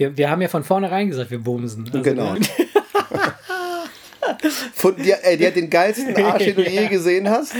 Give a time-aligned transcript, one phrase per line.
[0.00, 1.84] Wir, wir haben ja von vornherein gesagt, wir bumsen.
[1.84, 2.34] Also, Genau.
[4.72, 7.52] Von, die, ey, die hat den geilsten Arsch, den du je gesehen hast.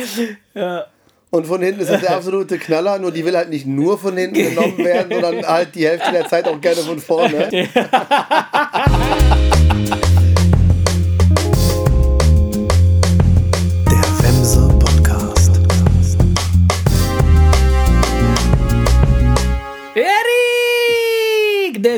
[1.28, 4.16] Und von hinten ist das der absolute Knaller, nur die will halt nicht nur von
[4.16, 7.48] hinten genommen werden, sondern halt die Hälfte der Zeit auch gerne von vorne.
[7.52, 7.68] Der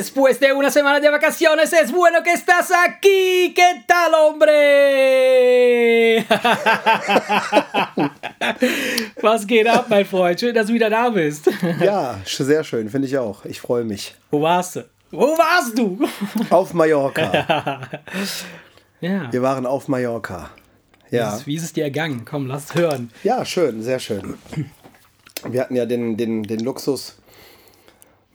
[0.03, 3.55] después de una semana de vacaciones es bueno que estás aquí.
[3.55, 6.19] ¿Qué tal, hombre?
[9.23, 10.41] Was geht ab, mein Freund?
[10.41, 11.49] Schön, dass du wieder da bist.
[11.81, 13.45] Ja, sehr schön, finde ich auch.
[13.45, 14.17] Ich freue mich.
[14.33, 14.81] Wo warst du?
[15.13, 16.01] Wo warst du?
[16.51, 17.81] Auf Mallorca.
[19.01, 19.33] Ja.
[19.33, 20.51] Wir waren auf Mallorca.
[21.11, 21.41] Ja.
[21.45, 22.25] Wie ist es dir ergangen?
[22.25, 23.11] Komm, lass hören.
[23.25, 24.39] Ja, schön, sehr schön.
[25.45, 27.17] Wir hatten ja den, den, den Luxus,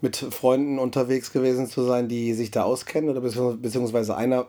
[0.01, 4.47] mit Freunden unterwegs gewesen zu sein, die sich da auskennen, oder beziehungs- beziehungsweise einer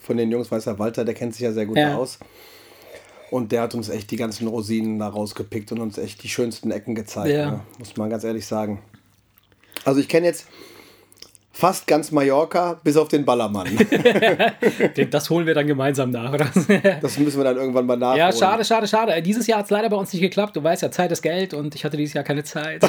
[0.00, 1.96] von den Jungs, weiß der Walter, der kennt sich ja sehr gut Ja.
[1.96, 2.18] aus.
[3.30, 6.70] Und der hat uns echt die ganzen Rosinen da rausgepickt und uns echt die schönsten
[6.70, 7.50] Ecken gezeigt, Ja.
[7.50, 7.60] ne?
[7.78, 8.80] muss man ganz ehrlich sagen.
[9.84, 10.46] Also ich kenne jetzt
[11.58, 13.66] fast ganz Mallorca, bis auf den Ballermann.
[15.10, 16.46] Das holen wir dann gemeinsam nach, oder?
[17.02, 18.18] Das müssen wir dann irgendwann mal nachholen.
[18.18, 19.20] Ja, schade, schade, schade.
[19.22, 20.54] Dieses Jahr hat es leider bei uns nicht geklappt.
[20.56, 22.80] Du weißt ja, Zeit ist Geld und ich hatte dieses Jahr keine Zeit.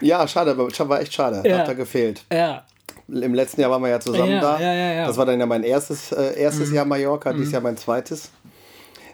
[0.00, 1.42] Ja, schade, aber war echt schade.
[1.48, 1.58] Ja.
[1.58, 2.22] Hat da gefehlt.
[2.32, 2.64] ja.
[3.08, 4.58] Im letzten Jahr waren wir ja zusammen Ja, da.
[4.60, 5.06] ja, ja, ja.
[5.06, 7.36] Das war dann ja mein erstes, äh, erstes Jahr Mallorca, Mhm.
[7.36, 8.32] dieses Jahr mein zweites.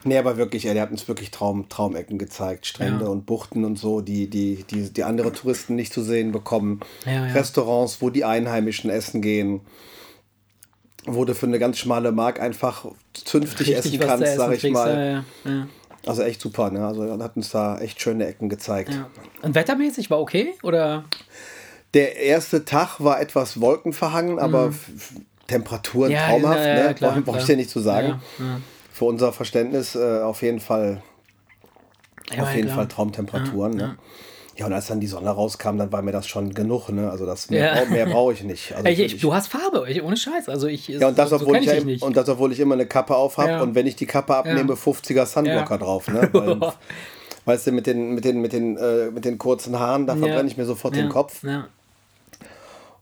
[0.05, 2.67] Nee, aber wirklich, der hat uns wirklich Traum, Traumecken gezeigt.
[2.67, 3.11] Strände Ja.
[3.11, 6.81] und Buchten und so, die, die, die, die andere Touristen nicht zu sehen bekommen.
[7.07, 7.33] Ja, ja.
[7.33, 9.61] Restaurants, wo die Einheimischen essen gehen.
[11.05, 14.61] Wo du für eine ganz schmale Mark einfach zünftig essen was kannst, zu sag ich
[14.61, 14.75] kriegst.
[14.75, 15.25] mal.
[16.07, 16.87] Also echt super, ne?
[16.87, 18.91] Also er hat uns da echt schöne Ecken gezeigt.
[19.43, 20.55] Und wettermäßig war okay?
[20.63, 21.05] Oder?
[21.95, 24.73] Der erste Tag war etwas wolkenverhangen, aber
[25.49, 26.15] Temperaturen Mhm.
[26.15, 26.95] Ja, traumhaft, ne?
[26.97, 28.21] klar, Brauch- Brauch ich dir nicht zu sagen.
[28.93, 31.03] Für unser Verständnis äh, auf jeden Fall,
[32.31, 32.79] Ja, auf ja, jeden klar.
[32.79, 33.79] Fall Traumtemperaturen.
[33.81, 33.97] Ja, ne?
[34.57, 36.91] ja, und als dann die Sonne rauskam, dann war mir das schon genug.
[36.91, 37.11] Ne?
[37.11, 37.89] Also das mehr, Ja.
[37.91, 38.75] mehr brauche ich nicht.
[38.75, 40.49] Also ich, dich- du hast Farbe, ich, ohne Scheiß.
[40.51, 42.03] Also ich, ja, und das, so, obwohl kenn ich, im- nicht.
[42.03, 43.63] und das, obwohl ich immer eine Kappe auf habe Ja.
[43.63, 44.75] und wenn ich die Kappe abnehme, Ja.
[44.75, 46.09] 50er Sunblocker drauf.
[46.09, 46.29] Ne?
[46.33, 46.61] Weil,
[47.47, 50.49] weißt du, mit den, mit den, mit den, äh, mit den kurzen Haaren, da verbrenne
[50.49, 51.43] ich mir sofort den Kopf.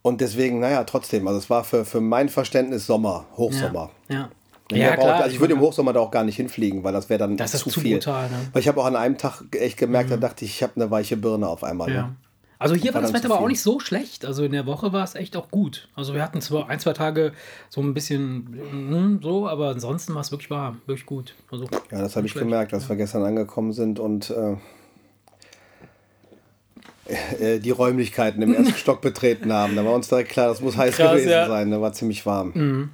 [0.03, 3.91] Und deswegen, naja, trotzdem, also es war für, für mein Verständnis Sommer, Hochsommer.
[4.09, 4.31] Ja.
[4.71, 5.23] Ja, klar.
[5.23, 7.53] also ich würde im Hochsommer da auch gar nicht hinfliegen, weil das wäre dann Das
[7.53, 7.97] zu, zu viel.
[7.99, 8.37] brutal, ne?
[8.53, 10.91] Weil ich habe auch an einem Tag echt gemerkt, da dachte ich, ich habe eine
[10.91, 11.91] weiche Birne auf einmal.
[11.91, 12.03] Ja.
[12.03, 12.17] Ne?
[12.61, 14.27] Also hier war War das Wetter aber auch nicht so schlecht.
[14.27, 15.89] Also in der Woche war es echt auch gut.
[15.97, 17.33] Also wir hatten zwar ein, zwei Tage
[17.71, 21.35] so ein bisschen mm, so, aber ansonsten war es wirklich warm, wirklich gut.
[21.51, 22.45] Also, Ja, das habe ich schlecht.
[22.45, 24.57] gemerkt, als wir gestern angekommen sind und äh,
[27.43, 29.75] äh, die Räumlichkeiten im ersten Stock betreten haben.
[29.75, 31.49] Da war uns direkt klar, das muss heiß Krass, gewesen ja.
[31.49, 31.71] sein.
[31.71, 32.91] Da war ziemlich warm.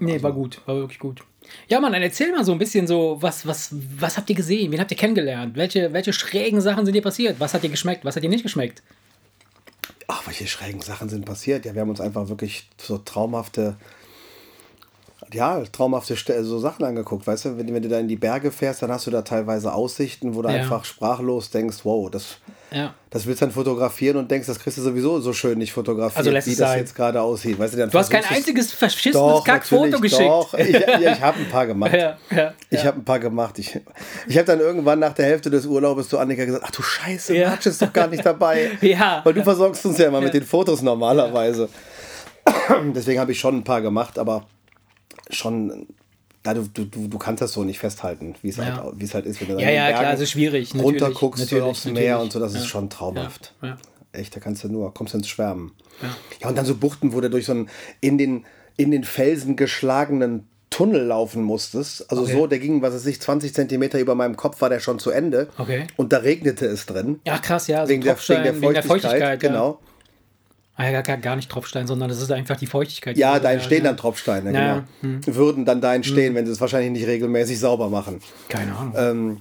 [0.00, 1.22] Nee, Also war gut, war wirklich gut.
[1.68, 4.70] Ja, Mann, dann erzähl mal so ein bisschen so, was, was, was habt ihr gesehen?
[4.70, 5.56] Wen habt ihr kennengelernt?
[5.56, 7.40] Welche, welche schrägen Sachen sind dir passiert?
[7.40, 8.04] Was hat dir geschmeckt?
[8.04, 8.82] Was hat dir nicht geschmeckt?
[10.06, 11.64] Ach, welche schrägen Sachen sind passiert?
[11.64, 13.76] Ja, wir haben uns einfach wirklich so traumhafte,
[15.32, 17.26] ja, traumhafte so Sachen angeguckt.
[17.26, 19.72] Weißt du, wenn, wenn du da in die Berge fährst, dann hast du da teilweise
[19.72, 20.56] Aussichten, wo du Ja.
[20.56, 22.38] einfach sprachlos denkst, wow, das,
[22.72, 22.94] Ja.
[23.10, 26.18] das willst du dann fotografieren und denkst, das kriegst du sowieso so schön nicht fotografiert,
[26.18, 26.78] Also wie das sein.
[26.78, 27.58] jetzt gerade aussieht.
[27.58, 30.22] Weißt du, dann Du hast kein einziges verschissenes Kackfoto geschickt.
[30.28, 31.92] Doch, ich, ich habe ein paar gemacht.
[31.92, 33.58] Ja, ja, Ich habe ein paar gemacht.
[33.58, 33.78] Ich,
[34.28, 37.36] ich habe dann irgendwann nach der Hälfte des Urlaubes zu Annika gesagt, ach du Scheiße,
[37.36, 37.50] Ja.
[37.50, 38.70] Matsch ist doch gar nicht dabei.
[38.80, 39.20] Ja.
[39.24, 41.68] Weil du versorgst uns ja immer mit den Fotos normalerweise.
[42.94, 44.46] Deswegen habe ich schon ein paar gemacht, aber
[45.30, 45.86] schon,
[46.46, 48.82] ja, du, du, du, du kannst das so nicht festhalten, wie es Ja.
[48.82, 51.10] halt, es halt ist, wenn du da Ja, ja, klar, Bergen also schwierig, natürlich, runter
[51.18, 52.22] guckst natürlich, aufs Meer natürlich.
[52.22, 52.66] und so, das ist Ja.
[52.68, 53.54] schon traumhaft.
[53.62, 53.76] Ja.
[54.12, 55.72] Echt, da kannst du nur, kommst du ins Schwärmen.
[56.40, 56.48] Ja.
[56.48, 57.68] und dann so Buchten, wo du durch so einen
[58.00, 58.46] in den,
[58.76, 62.08] in den Felsen geschlagenen Tunnel laufen musstest.
[62.10, 62.32] Also Okay.
[62.32, 65.10] so, der ging, was weiß ich, 20 Zentimeter über meinem Kopf war der schon zu
[65.10, 65.48] Ende.
[65.58, 65.86] Okay.
[65.96, 67.20] Und da regnete es drin.
[67.26, 67.84] Ja, krass, ja.
[67.84, 69.34] So wegen, der, wegen, der Feuchtigkeit, ja.
[69.36, 69.80] genau.
[69.80, 69.89] Ah, ja,
[71.02, 73.16] gar, gar nicht Tropfstein, sondern das ist einfach die Feuchtigkeit.
[73.16, 73.90] Ja, da entstehen ja.
[73.90, 75.20] dann Tropfsteine, Ja, Hm.
[75.20, 75.36] genau.
[75.36, 78.20] Würden dann da entstehen, wenn sie es wahrscheinlich nicht regelmäßig sauber machen.
[78.48, 78.94] Keine Ahnung.
[78.96, 79.36] Ähm,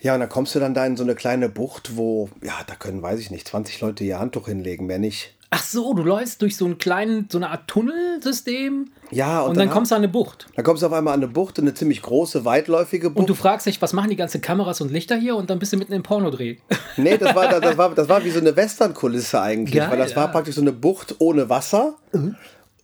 [0.00, 2.74] ja, und dann kommst du dann da in so eine kleine Bucht, wo, ja, da
[2.74, 5.34] können, weiß ich nicht, 20 Leute ihr Handtuch hinlegen, mehr nicht.
[5.52, 8.90] Ach so, du läufst durch so einen kleinen, so eine Art Tunnelsystem.
[9.10, 10.46] Ja, und, Und, dann, hab- kommst du an eine Bucht.
[10.54, 13.18] Dann kommst du auf einmal an eine Bucht, eine ziemlich große, weitläufige Bucht.
[13.18, 15.34] Und du fragst dich, was machen die ganzen Kameras und Lichter hier?
[15.34, 16.56] Und dann bist du mitten im Pornodreh.
[16.96, 20.14] Nee, das war, das, war, das war wie so eine Western-Kulisse eigentlich, Geil, weil das
[20.16, 20.28] war ja.
[20.28, 20.32] Mhm.
[20.32, 21.94] praktisch so eine Bucht ohne Wasser.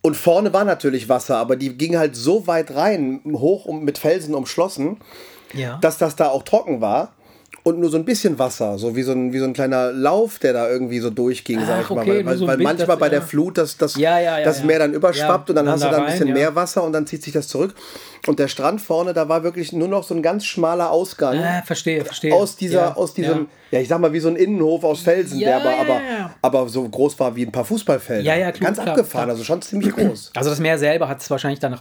[0.01, 3.97] Und vorne war natürlich Wasser, aber die ging halt so weit rein, hoch und mit
[3.97, 4.97] Felsen umschlossen,
[5.53, 5.77] Ja.
[5.81, 7.13] dass das da auch trocken war.
[7.67, 10.39] Und nur so ein bisschen Wasser, so wie so ein, wie so ein kleiner Lauf,
[10.39, 12.01] der da irgendwie so durchging, sag Ach, ich mal.
[12.01, 13.21] okay, Weil, nur weil, so weil Bild, manchmal das- bei der.
[13.21, 14.63] Flut das, das, Ja, ja, ja, das.
[14.63, 16.33] Meer dann überschwappt und dann, dann hast du da da ein rein, bisschen ja.
[16.33, 17.75] mehr Wasser und dann zieht sich das zurück.
[18.25, 21.37] Und der Strand vorne, da war wirklich nur noch so ein ganz schmaler Ausgang.
[21.37, 22.33] Ah, verstehe, verstehe.
[22.33, 23.79] Aus dieser, aus diesem, ja.
[23.79, 26.01] ich sag mal, wie so ein Innenhof aus Felsen, der aber, aber,
[26.41, 28.23] aber so groß war wie ein paar Fußballfelder.
[28.23, 29.33] Ja, ja, klar, Ganz klar, abgefahren, klar.
[29.35, 30.31] also schon ziemlich groß.
[30.35, 31.73] Also das Meer selber hat es wahrscheinlich dann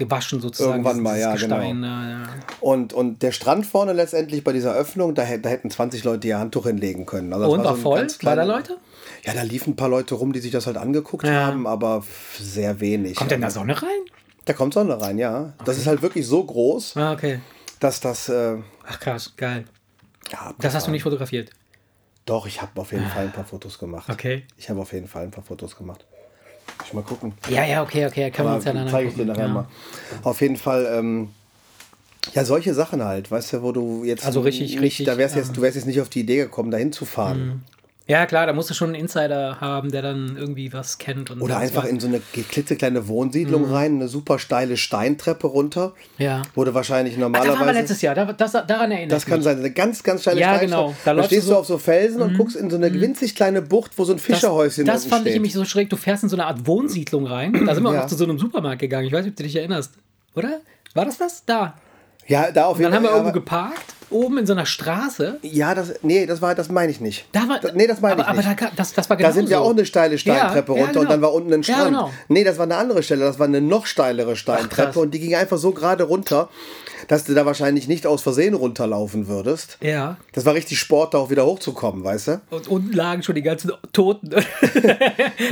[0.00, 0.72] rausgewaschen sozusagen.
[0.84, 1.86] Irgendwann mal, ja, Gestein, genau.
[1.86, 2.22] ja, ja.
[2.60, 6.38] Und, und der Strand vorne letztendlich bei dieser Öffnung, da, da hätten 20 Leute ihr
[6.38, 7.32] Handtuch hinlegen können.
[7.32, 8.00] Also Und war so voll?
[8.00, 8.76] War da kleiner- Leute?
[9.24, 11.46] Ja, da liefen ein paar Leute rum, die sich das halt angeguckt Ja.
[11.46, 12.04] haben, aber
[12.38, 13.16] sehr wenig.
[13.16, 13.88] Kommt denn da Sonne rein?
[14.44, 15.52] Da kommt Sonne rein, ja.
[15.64, 17.40] Das ist halt wirklich so groß, Ah, okay.
[17.80, 18.28] dass das.
[18.28, 19.64] Äh, Ach krass, geil.
[20.30, 21.50] ja, Das hast du nicht fotografiert.
[22.24, 24.08] Doch, ich habe auf jeden Fall ein paar Fotos gemacht.
[24.10, 24.44] Okay.
[24.56, 26.06] Ich habe auf jeden Fall ein paar Fotos gemacht.
[26.86, 27.32] Ich mal gucken.
[27.48, 28.30] Ja, ja, okay, okay.
[28.32, 29.52] Wir Aber uns ja dann zeige ich dir nachher ja.
[29.52, 29.66] mal.
[30.22, 31.28] Auf jeden Fall, ähm,
[32.32, 34.24] ja, solche Sachen halt, weißt du, wo du jetzt.
[34.24, 36.36] Also richtig, nicht, richtig, Da wärst ähm, jetzt, du wärst jetzt nicht auf die Idee
[36.36, 37.64] gekommen, dahin zu fahren.
[38.08, 41.32] Ja, klar, da musst du schon einen Insider haben, der dann irgendwie was kennt.
[41.32, 41.90] Und Oder einfach was.
[41.90, 45.92] in so eine klitzekleine Wohnsiedlung rein, eine super steile Steintreppe runter.
[46.18, 46.24] Mhm.
[46.24, 46.42] Ja.
[46.54, 47.78] Du wahrscheinlich Ach, da waren wir normalerweise.
[47.80, 49.44] letztes Jahr, da, das, daran erinnere Das ich kann mich.
[49.44, 50.70] sein, eine ganz, ganz steile Ja, Steintreppe.
[50.82, 50.94] genau.
[51.04, 51.58] Da Da, stehst du so- Mhm.
[51.58, 54.24] auf so Felsen und guckst in so eine winzig kleine Bucht, wo so ein Das,
[54.24, 55.34] Fischerhäuschen das unten fand ich steht.
[55.34, 55.90] nämlich so schräg.
[55.90, 57.52] Du fährst in so eine Art Wohnsiedlung rein.
[57.66, 57.98] Da sind wir Ja.
[57.98, 59.08] auch noch zu so einem Supermarkt gegangen.
[59.08, 59.94] Ich weiß nicht, ob du dich erinnerst.
[60.36, 60.60] Oder?
[60.94, 61.44] War das das?
[61.44, 61.74] Da.
[62.26, 63.18] Ja, da auf Und dann haben wir Fall.
[63.18, 65.38] irgendwo aber- geparkt, oben in so einer Straße.
[65.42, 67.26] Ja, das, nee, das war, das meine ich nicht.
[67.32, 68.48] Da war, Da- nee, das meine aber, ich aber nicht.
[68.48, 69.64] da, ka- das, das war Da genau sind ja so.
[69.64, 71.10] auch eine steile Steintreppe Ja, ja, runter und genau.
[71.14, 71.86] dann war unten ein Ja, Strand.
[71.88, 72.10] genau.
[72.28, 74.36] Nee, das war eine andere Stelle, das war eine noch steilere.
[74.36, 76.48] Steintreppe und die ging einfach so gerade runter,
[77.08, 79.78] dass du da wahrscheinlich nicht aus Versehen runterlaufen würdest.
[79.80, 80.16] Ja.
[80.32, 82.40] Das war richtig Sport, da auch wieder hochzukommen, weißt du?
[82.50, 84.30] Und unten lagen schon die ganzen Toten.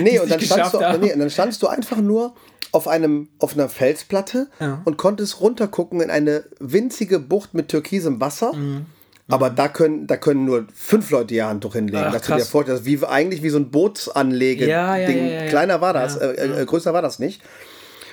[0.00, 2.34] Nee, und dann, standst du, nee, und dann standst du einfach nur
[2.74, 4.80] auf, einem, auf einer Felsplatte Ja.
[4.84, 8.52] und konntest runtergucken in eine winzige Bucht mit türkisem Wasser.
[8.52, 8.86] Mhm.
[9.28, 12.04] Aber da können, da können nur fünf Leute ihr Handtuch hinlegen.
[12.08, 12.48] Ach, dass du dir krass.
[12.50, 14.68] vorstellst, wie, eigentlich wie so ein Bootsanlege-Ding.
[14.68, 15.46] Ja, ja, ja.
[15.48, 17.40] Kleiner war das, Ja, äh, äh, größer war das nicht.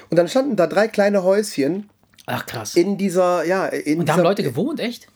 [0.09, 1.89] Und dann standen da drei kleine Häuschen
[2.27, 2.75] Ach krass.
[2.75, 5.07] in dieser, ja, in Und da dieser, haben Leute gewohnt, echt?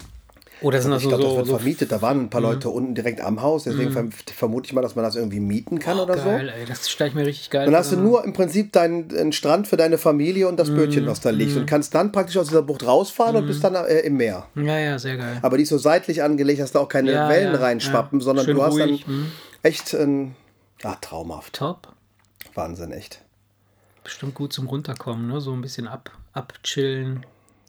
[0.62, 1.92] Oder sind das ich so, glaube, das so, wird so vermietet.
[1.92, 3.66] Da waren ein paar Leute unten direkt am Haus.
[3.66, 6.24] Deswegen verm- vermute ich mal, dass man das irgendwie mieten kann oder so.
[6.30, 9.16] geil, ey, das stelle ich mir richtig geil Dann hast du nur im Prinzip deinen
[9.16, 10.75] einen Strand für deine Familie und das Mhm.
[10.75, 11.57] Bötchen, was da liegt.
[11.57, 14.48] Und kannst dann praktisch aus dieser Bucht rausfahren und bist dann äh, im Meer.
[14.56, 15.40] Ja, ja, sehr geil.
[15.42, 18.24] Aber die ist so seitlich angelegt, dass da auch keine Ja, Wellen ja, reinschwappen, ja.
[18.24, 19.31] sondern Schön du hast ruhig, dann mhm.
[19.62, 20.36] echt ein.
[20.84, 21.54] Ja, traumhaft.
[21.54, 21.90] Top.
[22.54, 23.22] Wahnsinn, echt.
[24.04, 25.42] Bestimmt gut zum Runterkommen, ne?
[25.42, 27.25] So ein bisschen ab, abchillen.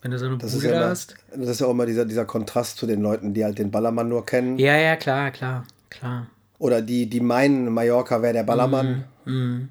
[0.06, 1.16] Wenn du so eine Das ist, Bude ja immer, hast.
[1.34, 4.08] das ist ja auch immer dieser, dieser Kontrast zu den Leuten, die halt den Ballermann
[4.08, 4.56] nur kennen.
[4.56, 6.28] Ja, ja, klar, klar, klar.
[6.60, 9.04] Oder die, die meinen, Mallorca wäre der Ballermann.
[9.24, 9.68] Mhm.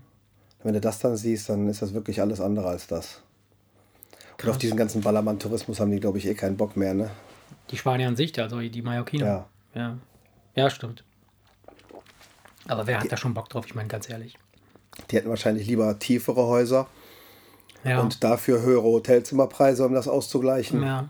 [0.61, 3.21] Wenn du das dann siehst, dann ist das wirklich alles andere als das.
[4.43, 7.11] Und auf diesen ganzen Ballermann-Tourismus haben die, glaube ich, eh keinen Bock mehr, ne?
[7.71, 9.25] Die Spanier an sich, also die Mallorquiner.
[9.25, 9.47] Ja.
[9.73, 9.97] ja.
[10.53, 11.05] Ja, stimmt.
[12.67, 13.67] Aber wer hat da schon Bock drauf?
[13.67, 14.37] Ich meine, ganz ehrlich.
[15.09, 16.87] Die hätten wahrscheinlich lieber tiefere Häuser
[17.85, 18.01] Ja.
[18.01, 20.83] und dafür höhere Hotelzimmerpreise, um das auszugleichen.
[20.83, 21.09] ja.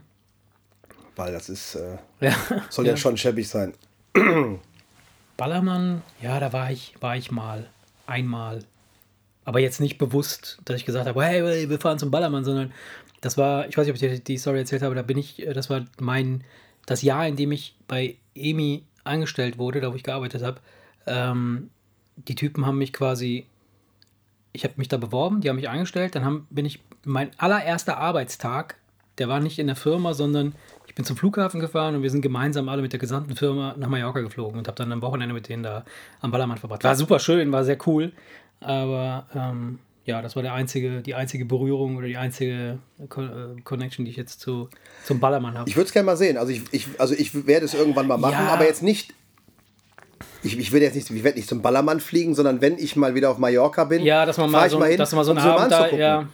[1.15, 2.35] Weil das ist, äh, ja.
[2.69, 2.97] soll ja.
[2.97, 3.73] schon schäbig sein.
[5.37, 7.67] Ballermann, ja, da war ich, war ich mal.
[8.05, 8.59] Einmal.
[9.45, 12.73] Aber jetzt nicht bewusst, dass ich gesagt habe, hey, wir fahren zum Ballermann, sondern
[13.21, 15.41] das war, ich weiß nicht, ob ich dir die Story erzählt habe, da bin ich,
[15.45, 16.43] äh, das war mein,
[16.85, 20.59] das Jahr, in dem ich bei EMI angestellt wurde, da wo ich gearbeitet habe.
[21.07, 21.69] Ähm,
[22.15, 23.45] die Typen haben mich quasi,
[24.55, 27.97] ich habe mich da beworben, die haben mich eingestellt, dann haben, bin ich, mein allererster
[27.97, 28.75] Arbeitstag,
[29.17, 30.53] der war nicht in der Firma, sondern
[30.87, 33.87] ich bin zum Flughafen gefahren und wir sind gemeinsam alle mit der gesamten Firma nach
[33.89, 35.83] Mallorca geflogen und habe dann am Wochenende mit denen da
[36.21, 36.83] am Ballermann verbracht.
[36.83, 38.11] War super schön, war sehr cool,
[38.59, 44.05] aber ähm, ja, das war der einzige, die einzige Berührung oder die einzige äh, Connection,
[44.05, 44.69] die ich jetzt zu,
[45.05, 45.69] zum Ballermann habe.
[45.69, 46.37] Ich würde es gerne mal sehen.
[46.37, 48.53] Also ich, ich, also ich werde es irgendwann mal machen, Ja.
[48.53, 49.13] aber jetzt nicht.
[50.45, 53.15] Ich, ich will jetzt nicht, ich werde nicht zum Ballermann fliegen, sondern wenn ich mal
[53.15, 55.31] wieder auf Mallorca bin, Ja, dass man mal ich so, mal hin, dass man so
[55.31, 56.25] um einen mal Abend da, ja.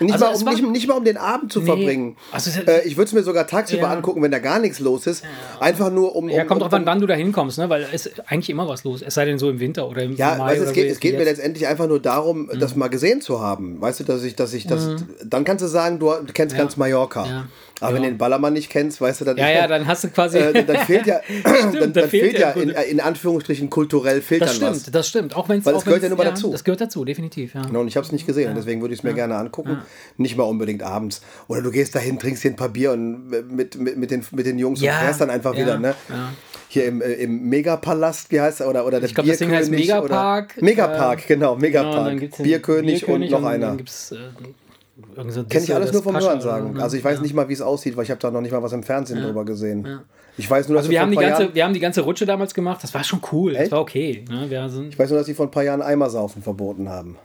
[0.00, 1.66] Nicht, Also mal, um, war- nicht, nicht mal um den Abend zu Nee.
[1.66, 2.16] verbringen.
[2.32, 3.90] Also äh, ich würde es mir sogar tagsüber Ja.
[3.92, 5.22] angucken, wenn da gar nichts los ist.
[5.60, 6.28] Einfach nur um.
[6.28, 7.68] Ja, um, kommt um, drauf an, wann du da hinkommst, ne?
[7.70, 9.02] weil es ist eigentlich immer was los.
[9.02, 10.50] Es sei denn so im Winter oder im Ja, Mai.
[10.50, 11.36] weißt, es geht, so, es geht mir jetzt.
[11.36, 13.80] letztendlich einfach nur darum, das mal gesehen zu haben.
[13.80, 14.96] Weißt du, dass ich, dass ich das.
[15.24, 17.46] Dann kannst du sagen, du kennst ganz Mallorca.
[17.80, 17.86] Ja.
[17.88, 18.08] Aber wenn Ja.
[18.08, 20.38] du den Ballermann nicht kennst, weißt du, dann, Ja, ja, dann hast du quasi.
[20.38, 24.42] äh, dann fehlt ja, dann, da dann fehlt ja ja in, in Anführungsstrichen kulturell fehlt
[24.42, 24.80] das dann was.
[24.82, 25.36] stimmt, das stimmt.
[25.36, 25.66] Auch wenn es.
[25.66, 26.50] Weil es gehört ja nun mal dazu.
[26.52, 27.54] Das gehört dazu, definitiv.
[27.54, 27.62] Ja.
[27.62, 29.78] Genau, und ich habe es nicht gesehen und deswegen würde ich es mir gerne angucken.
[30.16, 31.20] Nicht mal unbedingt abends.
[31.48, 34.46] Oder du gehst dahin, trinkst dir ein paar Bier und mit, mit, mit, den, mit
[34.46, 35.78] den Jungs Ja, und fährst dann einfach ja, wieder.
[35.78, 35.94] Ne?
[36.08, 36.32] ja.
[36.68, 38.68] Hier im, äh, im Megapalast, wie heißt er?
[38.68, 40.60] Oder, oder der Ich glaub, das Ding heißt Megapark.
[40.60, 40.62] Megapark.
[40.62, 42.04] Megapark, genau, Genau, und Megapark.
[42.06, 43.76] dann gibt's den Bierkönig, und noch Dann einer.
[43.76, 44.16] gibt's, äh,
[45.28, 46.74] so Kenne ich alles das nur vom Hören sagen.
[46.74, 46.82] ne?
[46.82, 47.22] Also ich weiß Ja.
[47.22, 49.20] nicht mal, wie es aussieht, weil ich habe da noch nicht mal was im Fernsehen
[49.22, 50.00] drüber gesehen.
[50.36, 52.26] Ich weiß nur, dass Also wir haben, die ganze, Jahren, wir haben die ganze Rutsche
[52.26, 53.72] damals gemacht, das war schon cool, das Echt?
[53.72, 54.24] war okay.
[54.28, 54.48] Ne?
[54.50, 57.16] Wir sind, ich weiß nur, dass sie vor ein paar Jahren Eimersaufen verboten haben.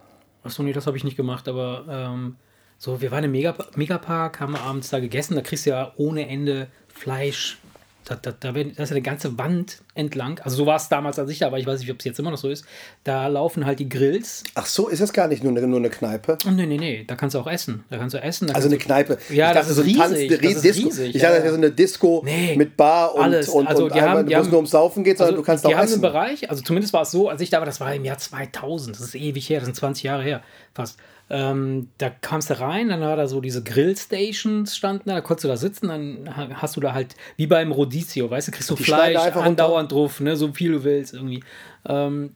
[0.43, 2.35] Achso, nee, das habe ich nicht gemacht, aber ähm,
[2.77, 6.27] so, wir waren im Megap Megapark, haben abends da gegessen, da kriegst du ja ohne
[6.27, 7.57] Ende Fleisch.
[8.06, 10.39] Da, da, da, werden- da ist ja eine ganze Wand entlang.
[10.39, 12.32] Also so war es damals an sich, aber ich weiß nicht, ob es jetzt immer
[12.32, 12.65] noch so ist.
[13.03, 14.44] Da laufen halt die Grills.
[14.56, 16.38] Ach so, ist das gar nicht nur eine, nur eine Kneipe?
[16.48, 17.84] Oh, nee, nee, nee, da kannst du auch essen.
[17.91, 18.48] Da kannst du essen.
[18.48, 19.20] Da Also eine Kneipe.
[19.29, 20.88] Ja, das ist riesig, Tanz, das ist Disco.
[20.88, 23.50] riesig, Ich dachte, das wäre so eine Disco Nee, mit Bar und, alles.
[23.50, 25.36] und, Also und die einmal, haben- die wo es haben- nur ums Saufen geht, sondern
[25.36, 25.94] Also, du kannst die auch haben essen.
[25.96, 28.18] einen Bereich, also zumindest war es so, als ich da war, das war im Jahr
[28.18, 30.41] 2000, das ist ewig her, das sind 20 Jahre her
[30.74, 30.98] fast.
[31.31, 35.43] Ähm, da kamst du rein, dann war da so diese Grillstations standen da, da konntest
[35.43, 38.69] du da sitzen, dann ha- hast du da halt, wie beim Rodizio, weißt du, kriegst
[38.69, 41.43] du Die Fleisch einfach andauernd drauf, ne, so viel du willst irgendwie.
[41.86, 42.31] Ähm,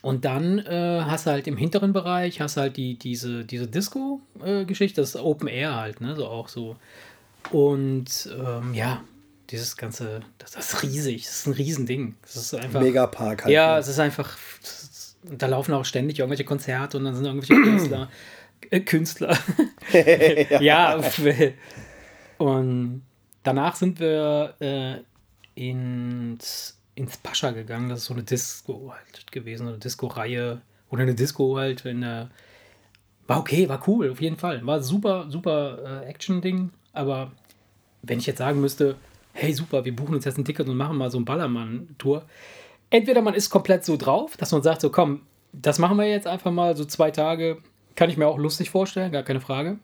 [0.00, 3.66] und dann äh, hast du halt im hinteren Bereich, hast du halt die, diese, diese
[3.66, 6.76] Disco-Geschichte, das ist Open Air halt, ne, so auch so.
[7.50, 9.02] Und ähm, ja,
[9.50, 12.14] dieses ganze, das, das ist riesig, das ist ein Riesending.
[12.22, 12.80] Das ist einfach.
[12.80, 13.52] Megapark halt.
[13.52, 13.80] Ja, ne?
[13.80, 14.36] es ist einfach.
[15.24, 18.10] Ist- Da laufen auch ständig irgendwelche Konzerte und dann sind irgendwelche Künstler.
[18.70, 19.36] Äh, Künstler.
[20.60, 21.00] ja.
[22.38, 23.02] Und
[23.42, 24.96] danach sind wir äh,
[25.54, 27.88] ins, ins Pascha gegangen.
[27.88, 30.60] Das ist so eine Disco halt gewesen, eine Disco-Reihe.
[30.90, 32.30] Oder eine Disco halt in der.
[33.26, 34.64] War okay, war cool, auf jeden Fall.
[34.66, 36.70] War super, super äh, Action-Ding.
[36.92, 37.32] Aber
[38.02, 38.96] wenn ich jetzt sagen müsste,
[39.32, 42.24] hey super, wir buchen uns jetzt ein Ticket und machen mal so ein Ballermann-Tour.
[42.94, 45.22] Entweder man ist komplett so drauf, dass man sagt, so komm,
[45.52, 47.58] das machen wir jetzt einfach mal so zwei Tage.
[47.96, 49.78] Kann ich mir auch lustig vorstellen, gar keine Frage.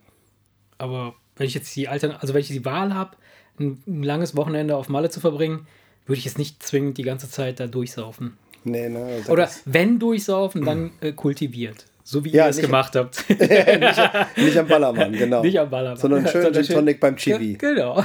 [0.78, 3.16] Aber wenn ich jetzt die Altern also wenn ich die Wahl habe,
[3.58, 5.66] ein, ein langes Wochenende auf Malle zu verbringen,
[6.06, 8.36] würde ich jetzt nicht zwingend die ganze Zeit da durchsaufen.
[8.62, 11.86] Nee, ne, das Oder wenn durchsaufen, dann äh, kultiviert.
[12.04, 13.24] So wie Ja, ihr es nicht- gemacht habt.
[14.36, 15.42] nicht am Ballermann, genau.
[15.42, 15.96] nicht am Ballermann.
[15.98, 17.54] Sondern schön Gin Tonic beim Chibi.
[17.54, 18.04] Genau.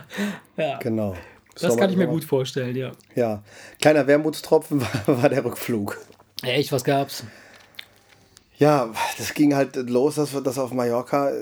[0.80, 1.14] Genau.
[1.54, 2.92] Das So, kann ich mir gut vorstellen, ja.
[3.14, 3.42] Ja.
[3.80, 4.88] Kleiner Wermutstropfen war,
[5.22, 5.98] war der Rückflug.
[6.42, 7.24] Echt, was gab's?
[8.58, 11.32] Ja, das ging halt los, dass, dass auf Mallorca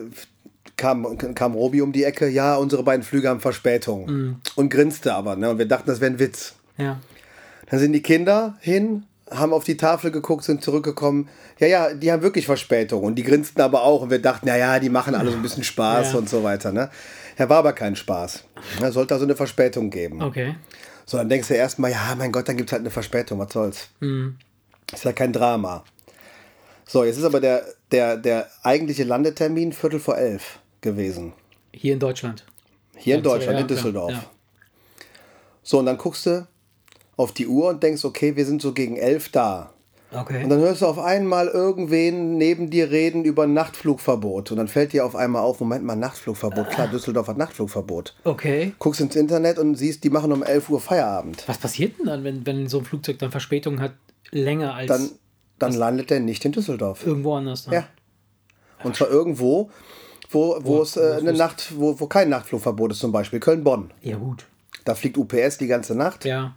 [0.76, 2.29] kam, kam Robi um die Ecke.
[2.29, 4.07] Ja, unsere beiden Flüge haben Verspätung.
[4.07, 4.37] Mhm.
[4.57, 5.37] Und grinste aber.
[5.37, 5.50] Ne?
[5.50, 6.55] Und wir dachten, das wäre ein Witz.
[6.79, 6.99] Ja.
[7.71, 11.29] Dann sind die Kinder hin, haben auf die Tafel geguckt, sind zurückgekommen.
[11.59, 13.05] Ja, ja, die haben wirklich Verspätung.
[13.05, 14.02] Und die grinsten aber auch.
[14.02, 16.19] Und wir dachten, ja, ja, die machen alle so ein bisschen Spaß Ja.
[16.19, 16.73] und so weiter.
[16.73, 16.90] Ne?
[17.41, 18.45] Ja, war aber kein Spaß.
[18.83, 20.23] Es sollte also eine Verspätung geben.
[20.23, 20.55] Okay.
[21.07, 23.53] So, dann denkst du erstmal, ja, mein Gott, dann gibt es halt eine Verspätung, was
[23.53, 23.89] soll's.
[24.93, 25.83] Ist ja kein Drama.
[26.87, 31.33] So, jetzt ist aber der, der, der eigentliche Landetermin Viertel vor elf gewesen.
[31.73, 32.45] Hier in Deutschland.
[32.97, 34.13] Hier in Ja, Deutschland, ja, in Düsseldorf.
[34.13, 34.25] ja.
[35.63, 36.47] So, und dann guckst du
[37.17, 39.73] auf die Uhr und denkst, okay, wir sind so gegen elf da.
[40.12, 40.43] Okay.
[40.43, 44.50] Und dann hörst du auf einmal irgendwen neben dir reden über Nachtflugverbot.
[44.50, 46.71] Und dann fällt dir auf einmal auf, Moment mal, Nachtflugverbot.
[46.71, 48.17] Klar, Düsseldorf hat Nachtflugverbot.
[48.25, 48.73] Okay.
[48.79, 51.45] Guckst ins Internet und siehst, die machen um 11 Uhr Feierabend.
[51.47, 53.93] Was passiert denn dann, wenn, wenn so ein Flugzeug dann Verspätung hat,
[54.33, 55.11] länger als Dann,
[55.59, 57.07] dann landet der nicht in Düsseldorf.
[57.07, 57.64] irgendwo anders?
[57.64, 57.75] Dann?
[57.75, 57.85] Ja.
[58.83, 59.71] Und zwar irgendwo,
[60.31, 63.93] wo, wo, es äh, eine Nacht, wo, wo kein Nachtflugverbot ist, zum Beispiel Köln-Bonn.
[64.02, 64.47] Ja, gut.
[64.85, 66.25] Da fliegt UPS die ganze Nacht.
[66.25, 66.55] Ja.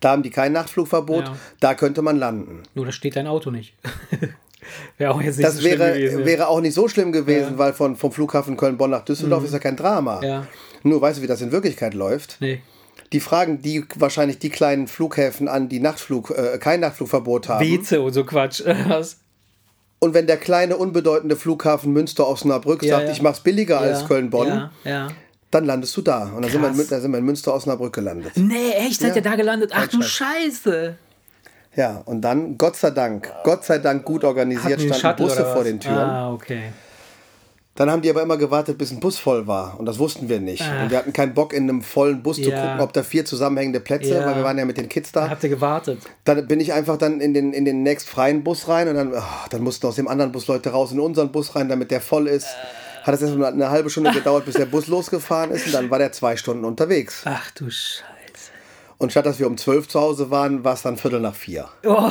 [0.00, 1.24] Da haben die kein Nachtflugverbot.
[1.24, 1.36] Ja.
[1.60, 2.62] Da könnte man landen.
[2.74, 3.74] Nur da steht dein Auto nicht.
[4.98, 6.24] wäre auch jetzt nicht Das so schlimm wäre, gewesen.
[6.24, 9.58] wäre auch nicht so schlimm gewesen, weil von, vom Flughafen Köln-Bonn nach Düsseldorf ist ja
[9.58, 10.16] kein Drama.
[10.18, 10.24] Mhm.
[10.24, 10.46] Ja.
[10.82, 12.36] Nur weißt du, wie das in Wirklichkeit läuft?
[12.40, 12.60] Nee.
[13.12, 17.64] Die fragen die wahrscheinlich die kleinen Flughäfen an, die Nachtflug, äh, kein Nachtflugverbot haben.
[17.64, 18.62] Weze und so Quatsch.
[19.98, 23.12] Und wenn der kleine, unbedeutende Flughafen Münster-Osnabrück Ja, sagt, ja.
[23.12, 25.08] ich mach's billiger als Ja, Köln-Bonn, Ja, ja.
[25.50, 26.24] Dann landest du da.
[26.34, 28.32] Und dann sind wir, dann sind wir in Münster-Osnabrück gelandet.
[28.36, 29.00] Nee, echt?
[29.00, 29.16] Seid Ja.
[29.16, 29.72] ihr da gelandet?
[29.74, 30.62] Ach du Scheiß.
[30.64, 30.96] Scheiße.
[31.76, 35.62] Ja, und dann, Gott sei Dank, Gott sei Dank gut organisiert, standen Shuttle Busse vor
[35.64, 35.98] den Türen.
[35.98, 36.72] Ah, okay.
[37.74, 39.78] Dann haben die aber immer gewartet, bis ein Bus voll war.
[39.78, 40.62] Und das wussten wir nicht.
[40.62, 40.84] Ach.
[40.84, 42.62] Und wir hatten keinen Bock, in einem vollen Bus zu Ja.
[42.62, 44.24] gucken, ob da vier zusammenhängende Plätze, Ja.
[44.24, 45.30] weil wir waren ja mit den Kids Da da.
[45.30, 45.98] habt ihr gewartet.
[46.24, 49.44] Dann bin ich einfach dann in den, in den nächstfreien Bus rein und dann, ah,
[49.50, 52.28] dann mussten aus dem anderen Bus Leute raus in unseren Bus rein, damit der voll
[52.28, 52.46] ist.
[53.06, 55.88] Hat es erst mal eine halbe Stunde gedauert, bis der Bus losgefahren ist und dann
[55.90, 57.22] war der zwei Stunden unterwegs.
[57.24, 58.02] Ach du Scheiße.
[58.98, 61.68] Und statt dass wir um zwölf zu Hause waren, war es dann Viertel nach vier.
[61.84, 62.10] Oh,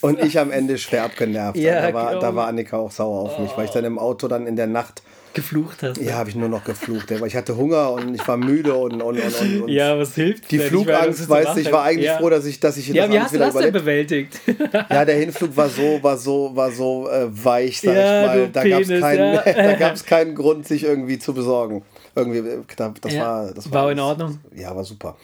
[0.00, 1.58] Und ich am Ende schwer abgenervt.
[1.58, 4.28] Ja, da, war, da war Annika auch sauer auf mich, weil ich dann im Auto
[4.28, 5.02] dann in der Nacht,
[5.34, 5.98] geflucht hast.
[5.98, 7.10] ja, habe ich nur noch geflucht.
[7.20, 10.50] Weil ich hatte Hunger und ich war müde und, und, und, und, Ja, was hilft
[10.50, 10.66] die denn?
[10.66, 12.18] Ich Flugangst, weißt denn du, ich war eigentlich ja.
[12.18, 14.40] froh, dass ich, dass ich Ja, das wie hast du das denn bewältigt?
[14.90, 18.48] Ja, der Hinflug war so, war so, war so äh, weich, sag Ja, ich mal.
[18.52, 21.82] Da gab es keinen, da gab's keinen Grund, sich irgendwie zu besorgen.
[22.16, 24.38] Irgendwie, äh, da- das war, das war in alles- Ordnung?
[24.54, 25.16] Ja, war super.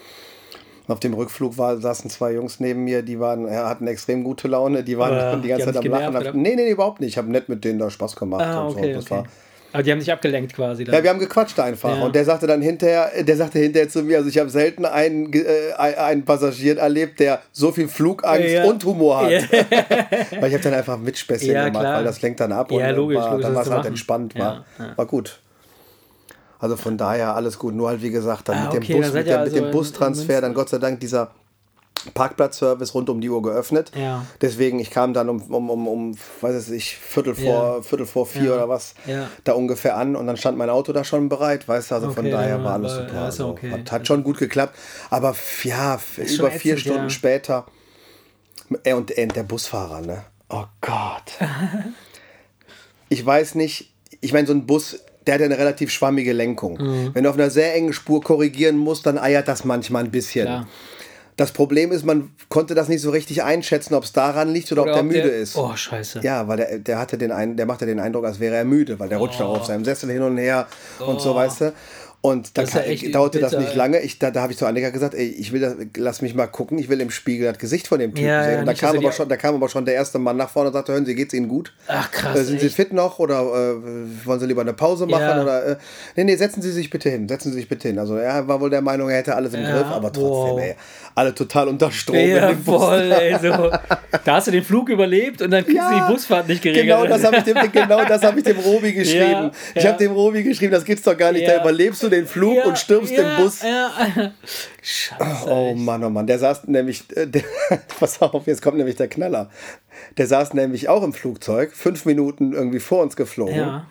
[0.89, 4.47] Auf dem Rückflug war, saßen zwei Jungs neben mir, die waren, ja, hatten extrem gute
[4.47, 6.07] Laune, die waren Ja, die ganze die Zeit am dich Lachen.
[6.13, 6.37] genervt, oder?
[6.37, 7.11] Nee, nee, überhaupt nicht.
[7.11, 8.43] Ich habe nett mit denen da Spaß gemacht.
[8.45, 9.01] Ah, okay, so.
[9.01, 9.15] Das okay.
[9.17, 9.25] war,
[9.77, 10.85] Aber die haben dich abgelenkt quasi.
[10.85, 10.95] Dann.
[10.95, 11.95] ja, wir haben gequatscht einfach.
[11.99, 12.03] Ja.
[12.05, 15.31] Und der sagte dann hinterher, der sagte hinterher zu mir, also ich habe selten einen,
[15.35, 18.65] äh, einen Passagier erlebt, der so viel Flugangst Ja.
[18.65, 19.31] und Humor hat.
[19.31, 19.41] Ja.
[20.41, 21.99] Weil ich habe dann einfach mit Späßchen Ja, gemacht, klar.
[21.99, 23.89] weil das lenkt dann ab Ja, und logisch, war, logisch, dann war es halt machen.
[23.89, 24.39] entspannt.
[24.39, 24.65] War,
[24.97, 25.41] war gut.
[26.59, 27.75] Also von daher alles gut.
[27.75, 29.53] Nur halt wie gesagt, dann Ah, mit dem okay, Bus, da seid mit, der, also
[29.53, 31.31] mit dem in- Bustransfer, dann Gott sei Dank dieser
[32.15, 33.93] Parkplatzservice rund um die Uhr geöffnet.
[33.97, 34.25] Ja.
[34.41, 37.45] Deswegen, ich kam dann um, um, um, um weiß ich, Viertel vor,
[37.77, 37.83] Ja.
[37.83, 38.55] Viertel vor vier Ja.
[38.55, 38.95] oder was
[39.45, 42.25] da ungefähr an und dann stand mein Auto da schon bereit, weißt du, also von
[42.25, 43.21] Okay, daher dann war alles super.
[43.23, 43.71] also, okay.
[43.71, 44.77] hat, hat schon gut geklappt,
[45.11, 45.35] aber
[45.65, 47.67] ja, Ist über vier ätzend, Stunden später
[48.85, 50.25] äh, und, äh, der Busfahrer, ne?
[50.49, 51.33] Oh Gott.
[53.09, 56.79] ich weiß nicht, ich meine, so ein Bus, der hat ja eine relativ schwammige Lenkung.
[56.79, 57.11] Mhm.
[57.15, 60.47] Wenn du auf einer sehr engen Spur korrigieren musst, dann eiert das manchmal ein bisschen.
[60.47, 60.69] Klar.
[61.37, 64.83] Das Problem ist, man konnte das nicht so richtig einschätzen, ob es daran liegt oder,
[64.83, 65.57] ob der müde ist.
[65.57, 66.21] Oh, scheiße.
[66.23, 68.99] Ja, weil der, der hatte den ein, der machte den Eindruck, als wäre er müde,
[68.99, 70.67] weil der rutscht auch auf seinem Sessel hin und her
[70.99, 71.73] und so, weißt du.
[72.27, 72.65] Und dann.
[72.65, 73.77] Das ja kann, echt dauerte das bitter, nicht ey.
[73.79, 74.01] lange.
[74.01, 76.47] Ich, da da habe ich zu Annika gesagt, ey, ich will das, lass mich mal
[76.47, 78.53] gucken, ich will im Spiegel das Gesicht von dem Typen Ja, sehen.
[78.55, 80.37] ja, und da nicht, kam, er aber schon, da kam aber schon der erste Mann
[80.37, 81.73] nach vorne und sagte, hören Sie, geht's Ihnen gut?
[81.89, 82.77] Ach, krass, Äh, sind Sie echt?
[82.77, 85.23] fit noch oder äh, wollen Sie lieber eine Pause machen?
[85.23, 85.43] Ja.
[85.43, 85.77] Oder, äh,
[86.17, 87.99] nee, nee, setzen Sie sich bitte hin, setzen Sie sich bitte hin.
[87.99, 90.61] Also er war wohl der Meinung, er hätte alles im Ja, Griff, aber trotzdem, wow.
[90.61, 90.75] ey,
[91.15, 92.17] alle total unter Strom.
[92.17, 93.71] Ja, voll, ey, so.
[94.25, 96.87] Da hast du den Flug überlebt und dann kriegst du die Busfahrt nicht geregelt.
[96.87, 99.27] Genau das habe ich dem, genau das hab ich dem Robi geschrieben.
[99.31, 99.91] Ja, ich ja.
[99.91, 101.47] habe dem Robi geschrieben, das gibt's doch gar nicht.
[101.47, 101.57] Ja.
[101.57, 103.61] Da überlebst du den Flug Ja, und stirbst ja, im Bus.
[103.63, 103.91] Ja.
[104.83, 105.51] Scheiße.
[105.51, 106.27] Oh Mann, oh Mann.
[106.27, 107.43] Der saß nämlich, äh, der,
[108.01, 109.51] pass auf, jetzt kommt nämlich der Knaller.
[110.17, 113.57] Der saß nämlich auch im Flugzeug, fünf Minuten irgendwie vor uns geflogen.
[113.57, 113.87] Ja,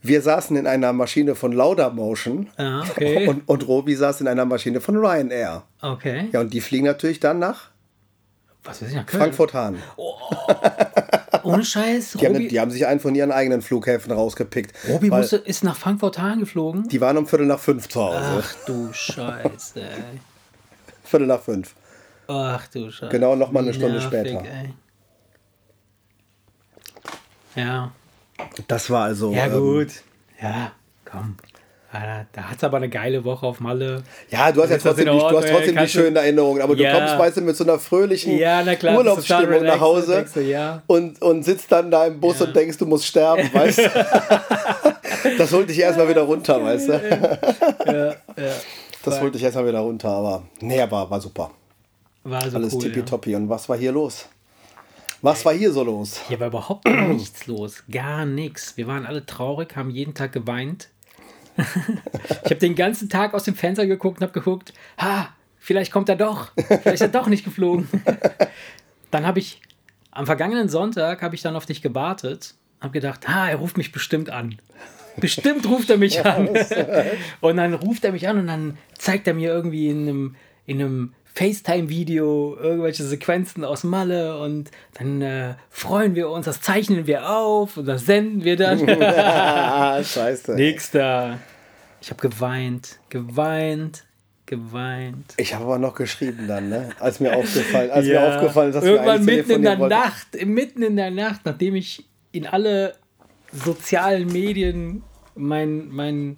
[0.00, 3.26] Wir saßen in einer Maschine von Laudamotion ja, okay.
[3.28, 5.64] und, und Robi saß in einer Maschine von Ryanair.
[5.82, 6.28] okay.
[6.32, 7.73] Ja, und die fliegen natürlich dann nach
[8.64, 9.22] Was weiß ich, nach Köln.
[9.22, 9.82] Frankfurt-Hahn.
[11.42, 12.12] Ohne Scheiß.
[12.12, 14.74] Die haben, Robi, die haben sich einen von ihren eigenen Flughäfen rausgepickt.
[14.88, 16.88] Robi musste, ist nach Frankfurt-Hahn geflogen.
[16.88, 18.42] die waren um Viertel nach fünf zu Hause.
[18.42, 20.20] Ach du Scheiße, ey.
[21.04, 21.74] Viertel nach fünf.
[22.26, 23.10] Ach du Scheiße.
[23.10, 24.42] Genau, noch mal eine Stunde nervig, später.
[24.44, 24.74] Ey.
[27.56, 27.92] Ja,
[28.66, 29.32] Das war also.
[29.32, 29.88] ja ähm, gut.
[30.40, 30.72] Ja,
[31.04, 31.36] komm.
[31.94, 34.02] Ja, Da hat es aber eine geile Woche auf Malle.
[34.28, 36.82] Ja, du hast ja trotzdem, die, du hast trotzdem die du- schönen Erinnerungen, aber du
[36.82, 36.92] Ja.
[36.98, 40.32] kommst, weißt du, mit so einer fröhlichen Ja, na klar, du Urlaubsstimmung nach Hause denkst
[40.34, 40.82] du, ja.
[40.88, 44.06] und, und sitzt dann da im Bus und denkst, du musst sterben, weißt du?
[45.38, 48.18] das holt dich erstmal wieder runter, weißt du?
[49.04, 51.50] Das holt dich erstmal wieder runter, aber nee, war, war super.
[52.24, 52.82] War so Alles cool.
[52.82, 53.34] Tippitoppi.
[53.36, 54.26] Und was war hier los?
[55.20, 56.20] Was war hier so los?
[56.28, 57.82] Hier war überhaupt nichts los.
[57.90, 58.76] Gar nichts.
[58.76, 60.88] Wir waren alle traurig, haben jeden Tag geweint.
[61.56, 66.08] Ich habe den ganzen Tag aus dem Fenster geguckt und habe geguckt, ha, vielleicht kommt
[66.08, 66.52] er doch.
[66.56, 67.88] Vielleicht ist er doch nicht geflogen.
[69.10, 69.60] dann habe ich,
[70.10, 72.54] am vergangenen Sonntag habe ich dann auf dich gewartet.
[72.80, 74.56] Habe gedacht, ha, er ruft mich bestimmt an.
[75.16, 76.48] Bestimmt ruft er mich an.
[77.40, 80.36] und dann ruft er mich an und dann zeigt er mir irgendwie in einem,
[80.66, 87.06] in einem FaceTime-Video irgendwelche Sequenzen aus Malle und dann äh, freuen wir uns, das zeichnen
[87.06, 88.78] wir auf und das senden wir dann.
[90.04, 90.54] scheiße.
[90.54, 91.38] Nix da.
[92.00, 94.04] Ich habe geweint, geweint,
[94.46, 95.34] geweint.
[95.38, 96.90] Ich habe aber noch geschrieben dann, ne?
[97.00, 98.36] Als mir aufgefallen, als mir Ja.
[98.36, 99.94] aufgefallen ist, dass wir Irgendwann mitten in der wollten.
[99.94, 102.94] Nacht, mitten in der Nacht, nachdem ich in alle
[103.52, 105.02] sozialen Medien
[105.34, 106.36] mein, mein,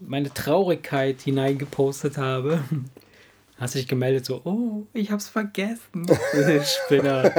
[0.00, 2.60] meine Traurigkeit hineingepostet habe,
[3.62, 6.04] hast du dich gemeldet so, oh, ich hab's vergessen.
[6.84, 7.32] Spinner.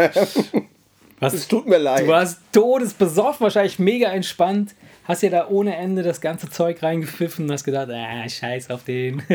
[1.19, 2.03] Was, Es tut mir leid.
[2.03, 4.73] Du warst todesbesoffen, wahrscheinlich mega entspannt.
[5.03, 8.83] Hast dir da ohne Ende das ganze Zeug reingepfiffen und hast gedacht, ah, scheiß auf
[8.85, 9.21] den.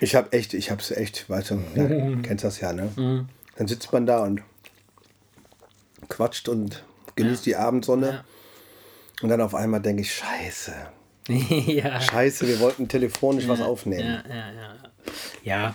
[0.00, 1.86] Ich habe echt, ich habe es echt, weißt du, ja,
[2.22, 2.90] kennst das ja, ne?
[2.96, 3.28] Mhm.
[3.56, 4.42] Dann sitzt man da und
[6.08, 6.82] quatscht und
[7.14, 8.06] genießt die Abendsonne.
[8.08, 8.24] Ja.
[9.22, 10.72] Und dann auf einmal denke ich, scheiße,
[11.28, 12.00] ja.
[12.00, 14.22] scheiße, wir wollten telefonisch was aufnehmen.
[14.28, 14.76] Ja, ja, ja.
[15.42, 15.74] Ja.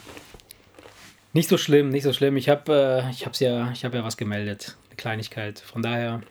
[1.33, 2.37] Nicht so schlimm, nicht so schlimm.
[2.37, 4.75] Ich habe äh, ich hab's ja, ich habe ja was gemeldet.
[4.89, 5.59] Eine Kleinigkeit.
[5.59, 6.21] Von daher.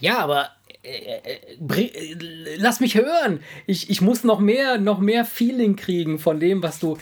[0.00, 0.50] Ja, aber
[0.82, 1.38] äh, äh,
[1.76, 3.40] äh, lass mich hören.
[3.66, 6.98] Ich, ich muss noch mehr, noch mehr Feeling kriegen von dem, was du.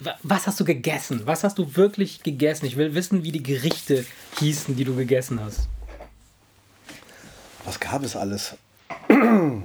[0.00, 1.22] wa- Was hast du gegessen?
[1.24, 2.66] Was hast du wirklich gegessen?
[2.66, 4.04] Ich will wissen, wie die Gerichte
[4.40, 5.68] hießen, die du gegessen hast.
[7.64, 8.56] Was gab es alles?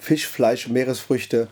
[0.00, 1.48] Fisch, Fleisch, Meeresfrüchte.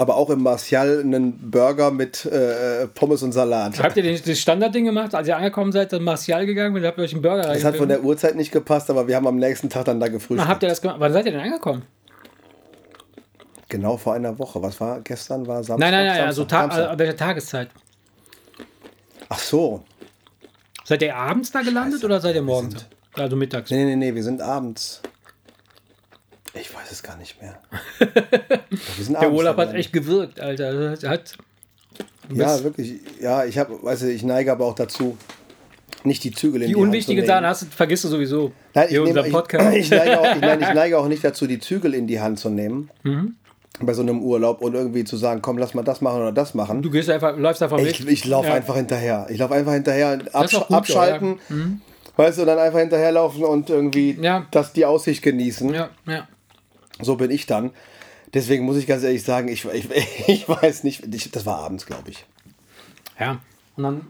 [0.00, 3.78] Aber auch im Martial einen Burger mit äh, Pommes und Salat.
[3.82, 6.96] Habt ihr den, das Standardding gemacht, als ihr angekommen seid, dann Martial gegangen und habt
[6.96, 9.36] ihr euch einen Burger Das hat von der Uhrzeit nicht gepasst, aber wir haben am
[9.36, 10.40] nächsten Tag dann da gefrühstückt.
[10.40, 10.96] Ah, Habt ihr das gemacht?
[11.00, 11.82] Wann seid ihr denn angekommen?
[13.68, 14.62] Genau vor einer Woche.
[14.62, 15.46] Was war gestern?
[15.46, 15.78] War Samstag?
[15.78, 16.98] Nein, nein, nein, also Samstag, Ta Samstag.
[16.98, 17.68] welcher Tageszeit?
[19.28, 19.84] Ach so.
[20.84, 22.86] Seid ihr abends da gelandet oder seid ihr morgens?
[23.12, 23.70] Also mittags.
[23.70, 25.02] Nee, nee, nee, wir sind abends.
[26.54, 27.58] Ich weiß es gar nicht mehr.
[29.20, 30.90] Der Urlaub hat echt gewirkt, Alter.
[30.96, 31.36] Das Hat,
[32.32, 32.94] Ja, wirklich.
[33.20, 35.16] Ja, ich habe, weißt du, ich neige aber auch dazu,
[36.04, 38.52] nicht die Zügel in die die Hand unwichtigen zu Sachen hast, du- vergisst du sowieso.
[38.74, 39.34] Nein, ich, unser ich,
[39.76, 42.38] ich, neige auch, ich, nein, ich neige auch nicht dazu, die Zügel in die Hand
[42.38, 42.90] zu nehmen.
[43.02, 43.34] Mhm.
[43.82, 46.52] Bei so einem Urlaub und irgendwie zu sagen, komm, lass mal das machen oder das
[46.54, 46.82] machen.
[46.82, 47.88] Du gehst einfach, läufst einfach mit.
[48.00, 48.54] Ich, ich laufe Ja.
[48.54, 49.26] einfach hinterher.
[49.30, 51.38] Ich laufe einfach hinterher, ist absch gut abschalten,
[52.16, 54.46] weißt du, dann einfach hinterherlaufen und irgendwie Ja.
[54.50, 55.72] das, die Aussicht genießen.
[55.72, 56.28] Ja, ja.
[57.04, 57.70] So bin ich dann.
[58.32, 59.88] Deswegen muss ich ganz ehrlich sagen, ich, ich,
[60.28, 62.24] ich weiß nicht, ich, das war abends, glaube ich.
[63.18, 63.40] Ja.
[63.76, 64.06] Und dann,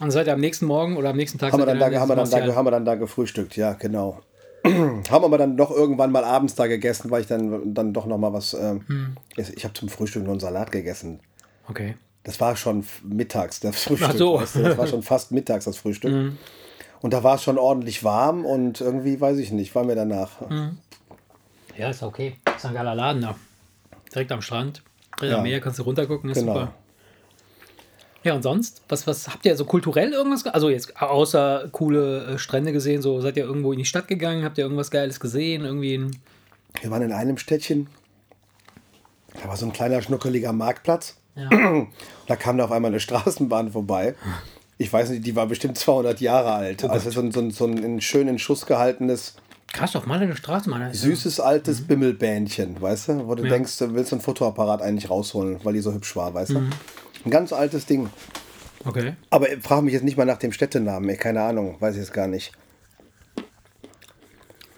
[0.00, 2.08] dann seid ihr am nächsten Morgen oder am nächsten Tag Haben wir, dann da, haben,
[2.08, 4.20] wir dann da, haben wir dann da gefrühstückt, ja, genau.
[4.64, 8.18] haben aber dann doch irgendwann mal abends da gegessen, weil ich dann, dann doch noch
[8.18, 8.54] mal was.
[8.54, 9.16] Ähm, Hm.
[9.36, 11.20] Ich habe zum Frühstück nur einen Salat gegessen.
[11.68, 11.96] Okay.
[12.22, 14.08] Das war schon mittags, das Frühstück.
[14.12, 14.36] Ach so.
[14.36, 14.40] Mhm.
[14.42, 16.32] weißt du, das war schon fast mittags, das Frühstück.
[17.02, 20.48] Und da war es schon ordentlich warm und irgendwie, weiß ich nicht, war mir danach.
[20.48, 20.78] Mhm.
[21.76, 22.36] Ja, ist okay.
[22.56, 23.34] Ist ein geiler Laden da.
[24.14, 24.82] Direkt am Strand.
[25.18, 25.38] Direkt Ja.
[25.38, 26.54] am Meer kannst du runtergucken, ist Genau.
[26.54, 26.74] super.
[28.22, 28.82] Ja, und sonst?
[28.88, 30.44] Was, was habt ihr so kulturell irgendwas?
[30.44, 34.08] ge- Also jetzt außer coole äh, Strände gesehen, so seid ihr irgendwo in die Stadt
[34.08, 34.44] gegangen?
[34.44, 35.64] Habt ihr irgendwas Geiles gesehen?
[35.64, 36.16] Irgendwie ein,
[36.80, 37.88] Wir waren in einem Städtchen.
[39.42, 41.16] Da war so ein kleiner, schnuckeliger Marktplatz.
[41.36, 41.48] ja.
[42.26, 44.14] Da kam da auf einmal eine Straßenbahn vorbei.
[44.78, 46.82] Ich weiß nicht, die war bestimmt 200 Jahre alt.
[46.84, 49.34] also so ein, so ein, so ein in schön in Schuss gehaltenes,
[49.74, 50.94] Krass, doch mal eine Straßenbahn.
[50.94, 53.26] süßes, altes Bimmelbähnchen, weißt du?
[53.26, 56.52] Wo du denkst, du willst ein Fotoapparat eigentlich rausholen, weil die so hübsch war, weißt
[56.52, 56.62] du?
[57.24, 58.08] Ein ganz altes Ding.
[58.84, 59.14] Okay.
[59.30, 62.12] Aber frag mich jetzt nicht mal nach dem Städtenamen, ey, keine Ahnung, weiß ich jetzt
[62.12, 62.52] gar nicht.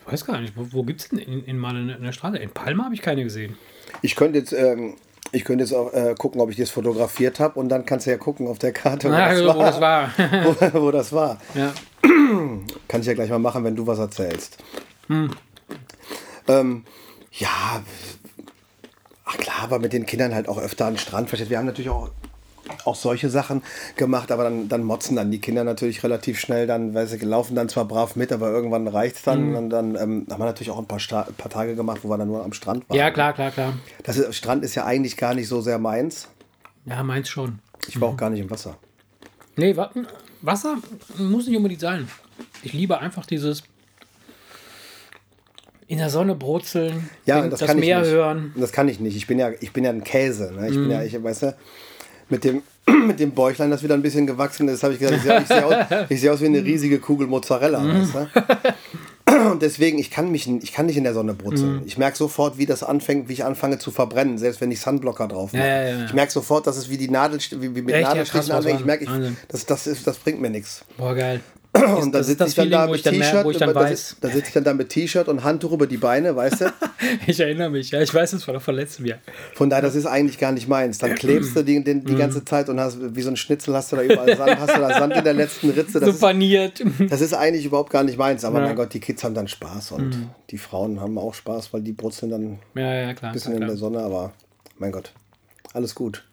[0.06, 2.38] Ich weiß gar nicht, wo, wo gibt es denn in, in eine, Straße?
[2.38, 3.58] In Palma habe ich keine gesehen.
[4.00, 4.94] Ich könnte jetzt, ähm,
[5.32, 8.10] ich könnte jetzt auch äh, gucken, ob ich das fotografiert habe und dann kannst du
[8.12, 9.64] ja gucken auf der Karte, wo, das, wo war.
[9.66, 10.72] das war.
[10.72, 11.38] wo, wo das war.
[11.54, 11.74] ja.
[12.88, 14.58] Kann ich ja gleich mal machen, wenn du was erzählst.
[15.08, 15.30] Hm.
[16.48, 16.84] Ähm,
[17.32, 17.82] ja,
[19.24, 21.30] ach klar, aber mit den Kindern halt auch öfter an den Strand.
[21.50, 22.10] Wir haben natürlich auch,
[22.84, 23.62] auch solche Sachen
[23.96, 26.66] gemacht, aber dann, dann motzen dann die Kinder natürlich relativ schnell.
[26.66, 29.38] Dann, weil sie laufen dann zwar brav mit, aber irgendwann reicht es dann.
[29.48, 29.56] Hm.
[29.56, 32.18] Und dann ähm, haben wir natürlich auch ein paar, Sta paar Tage gemacht, wo wir
[32.18, 32.96] dann nur am Strand waren.
[32.96, 33.74] ja, klar, klar, klar.
[34.04, 36.28] Das ist, Strand ist ja eigentlich gar nicht so sehr meins.
[36.84, 37.58] Ja, meins schon.
[37.88, 38.76] Ich war auch gar nicht im Wasser.
[39.56, 39.90] Nee, wa-
[40.42, 40.76] Wasser
[41.18, 42.08] muss nicht unbedingt sein.
[42.62, 43.64] Ich liebe einfach dieses
[45.88, 48.14] in der Sonne brutzeln, Ja, das, das kann Meer ich nicht.
[48.14, 48.52] hören.
[48.56, 49.16] Das kann ich nicht.
[49.16, 50.52] Ich bin ja, ich bin ja ein Käse.
[50.52, 50.68] Ne?
[50.68, 50.90] Ich bin Mhm.
[50.90, 51.56] ja, ich, weißt du,
[52.28, 52.62] mit dem,
[53.06, 55.46] mit dem Bäuchlein, das wieder ein bisschen gewachsen ist, habe ich gesagt, ich sehe ich
[55.48, 55.74] sehe aus,
[56.08, 57.80] ich sehe aus wie eine riesige Kugel Mozzarella.
[57.80, 58.12] Mhm.
[58.14, 58.70] Weißt du?
[59.50, 61.76] Und deswegen, ich kann, mich, ich kann nicht in der Sonne brutzeln.
[61.76, 61.82] Mhm.
[61.84, 65.26] Ich merke sofort, wie das anfängt, wie ich anfange zu verbrennen, selbst wenn ich Sunblocker
[65.28, 65.62] drauf mache.
[65.62, 66.04] Ja, ja, ja.
[66.06, 68.04] Ich merke sofort, dass es wie die Nadel, wie, wie mit Echt?
[68.08, 68.80] Nadelstichen anfängt.
[68.80, 69.10] Ich merke, ich,
[69.48, 70.84] das, das, ist, das bringt mir nichts.
[70.96, 71.40] Boah, geil.
[71.76, 74.88] Und dann ist sitze ich dann da mit T-Shirt, da sitze ich dann da mit
[74.88, 76.64] T-Shirt und Handtuch über die Beine, weißt du?
[77.26, 79.18] Ich erinnere mich, ja, ich weiß es von, von letztem Jahr.
[79.54, 80.98] Von daher, das ist eigentlich gar nicht meins.
[80.98, 82.04] Dann klebst du die, die, Mhm.
[82.04, 84.74] die ganze Zeit und hast wie so ein Schnitzel hast du da überall Sand, hast
[84.76, 86.00] du da Sand in der letzten Ritze.
[86.00, 86.82] Das, So ist, paniert.
[87.10, 88.44] das ist eigentlich überhaupt gar nicht meins.
[88.44, 88.62] Aber Ja.
[88.62, 88.66] Mhm.
[88.68, 91.92] mein Gott, die Kids haben dann Spaß und die Frauen haben auch Spaß, weil die
[91.92, 93.32] brutzeln dann ein Ja, ja, klar.
[93.32, 93.76] bisschen klar, in der.
[93.76, 93.98] Sonne.
[94.00, 94.32] Aber
[94.78, 95.12] mein Gott,
[95.74, 96.24] alles gut.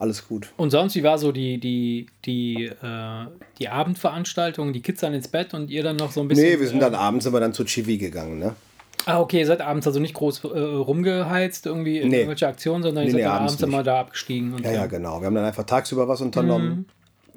[0.00, 0.52] Alles gut.
[0.56, 3.26] Und sonst, wie war so die, die, die, äh,
[3.58, 4.72] die Abendveranstaltung?
[4.72, 6.44] Die Kids dann ins Bett und ihr dann noch so ein bisschen.
[6.44, 8.38] Nee, wir sind äh, dann abends immer dann zu Chivi gegangen.
[8.38, 8.54] Ne?
[9.06, 12.18] Ah, okay, ihr seid abends also nicht groß äh, rumgeheizt, irgendwie in Nee.
[12.18, 14.54] irgendwelche Aktionen, sondern ihr Nee, seid nee, dann abends abends immer da abgestiegen.
[14.54, 14.88] Und Ja, ja, so.
[14.88, 15.20] genau.
[15.20, 16.68] Wir haben dann einfach tagsüber was unternommen.
[16.68, 16.84] Mhm.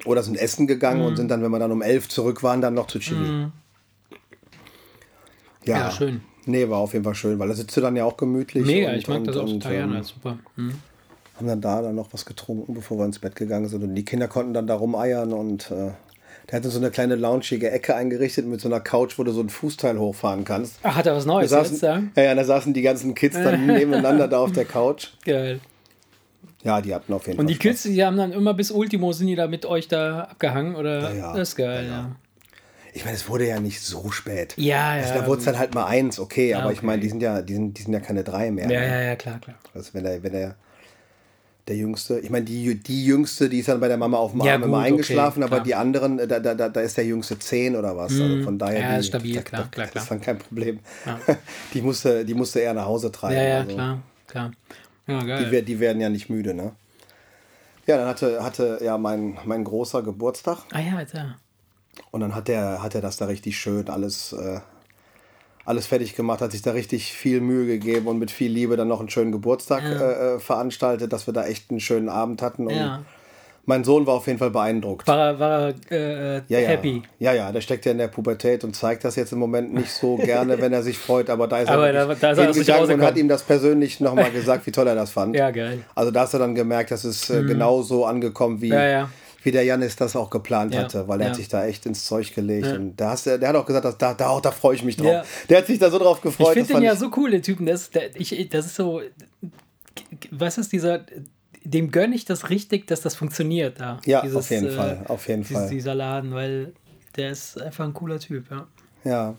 [0.06, 2.74] Oder sind essen gegangen und sind dann, wenn wir dann um elf zurück waren, dann
[2.76, 3.24] noch zu Chivi.
[3.26, 3.52] Ja, Mhm.
[5.66, 6.22] Ja, schön.
[6.46, 8.66] Nee, war auf jeden Fall schön, weil da sitzt du dann ja auch gemütlich.
[8.66, 9.98] Mega, und, ich mag und, das auch total gerne.
[9.98, 10.38] ähm, super.
[10.56, 10.74] Mhm.
[11.42, 13.84] Haben dann da dann noch was getrunken, bevor wir ins Bett gegangen sind.
[13.84, 15.92] Und die Kinder konnten dann da rumeiern und äh,
[16.50, 19.42] der hatte so eine kleine loungige Ecke eingerichtet mit so einer Couch, wo du so
[19.42, 20.76] ein Fußteil hochfahren kannst.
[20.84, 22.04] Ach, hat er was Da Neues saßen, jetzt, ja?
[22.16, 25.10] ja, ja, da saßen die ganzen Kids dann nebeneinander da auf der Couch.
[25.26, 25.60] Geil.
[26.64, 29.12] Ja, die hatten auf jeden Und Fall die Kids, die haben dann immer bis Ultimo,
[29.14, 31.10] sind die da mit euch da abgehangen, oder?
[31.10, 31.34] Ja, ja.
[31.34, 32.16] Das ist geil, Ja, ja.
[32.94, 34.54] Ich meine, es wurde ja nicht so spät.
[34.58, 35.04] Ja, ja.
[35.04, 36.88] Also da wurde es dann halt mal eins, okay, aber ich okay.
[36.88, 38.70] meine, die sind ja, die sind, die sind ja keine drei mehr.
[38.70, 39.56] Ja, ja, ja, klar, klar.
[39.74, 40.56] Also wenn der, wenn der,
[41.68, 44.42] der Jüngste, ich meine, die, die Jüngste, die ist dann bei der Mama auf dem
[44.42, 45.64] Ja, Arm gut, immer okay, eingeschlafen, aber klar.
[45.66, 48.12] die anderen, da, da, da, da ist der Jüngste zehn oder was.
[48.20, 50.04] Also von daher, Ja, die, stabil, da, klar, da, klar, Das klar.
[50.04, 50.80] ist dann kein Problem.
[51.74, 53.36] Die, musste, die musste eher nach Hause treiben.
[53.36, 53.74] Ja, ja, also.
[53.76, 54.52] klar, klar.
[55.08, 55.50] Ja, geil.
[55.52, 56.72] Die, die werden ja nicht müde, ne?
[57.88, 61.36] Ja, dann hatte, hatte ja mein, mein großer Geburtstag ah ja, ja.
[62.12, 64.60] und dann hat er hat er das da richtig schön alles, äh,
[65.66, 68.88] alles fertig gemacht, hat sich da richtig viel Mühe gegeben und mit viel Liebe dann
[68.88, 72.68] noch einen schönen Geburtstag äh, äh, veranstaltet, dass wir da echt einen schönen Abend hatten.
[72.68, 73.00] Und Ja.
[73.66, 75.08] mein Sohn war auf jeden Fall beeindruckt.
[75.08, 75.60] War er, war
[75.92, 76.70] er äh, Ja, ja.
[76.70, 77.04] happy?
[77.20, 79.92] Ja, ja, der steckt ja in der Pubertät und zeigt das jetzt im Moment nicht
[79.94, 82.38] so gerne, wenn er sich freut, aber da ist er Aber da- wirklich da ist
[82.40, 85.36] er hingegangen und hat ihm das persönlich nochmal gesagt, wie toll er das fand.
[85.42, 85.80] Ja, geil.
[85.96, 89.10] Also da hast du dann gemerkt, dass es äh, genau so angekommen, wie, Ja, ja.
[89.44, 91.30] Wie der Janis das auch geplant Ja, hatte, weil er ja.
[91.32, 92.68] hat sich da echt ins Zeug gelegt.
[92.68, 95.08] Und da hast der hat auch gesagt, dass, da, da, da freue ich mich drauf.
[95.08, 95.24] Ja.
[95.50, 96.54] Der hat sich da so drauf Ich gefreut.
[96.54, 97.66] finde das den ja ich- so cool, den Typen.
[97.66, 99.02] Das, der, ich, das ist so.
[100.32, 101.02] Was ist dieser.
[101.64, 104.00] Dem gönne ich das richtig, dass das funktioniert da.
[104.06, 105.70] Ja, auf jeden Fall, auf jeden dieses- Fall.
[105.70, 106.74] Dieser Laden, weil
[107.18, 108.66] der ist einfach ein cooler Typ, ja.
[109.04, 109.36] Ja.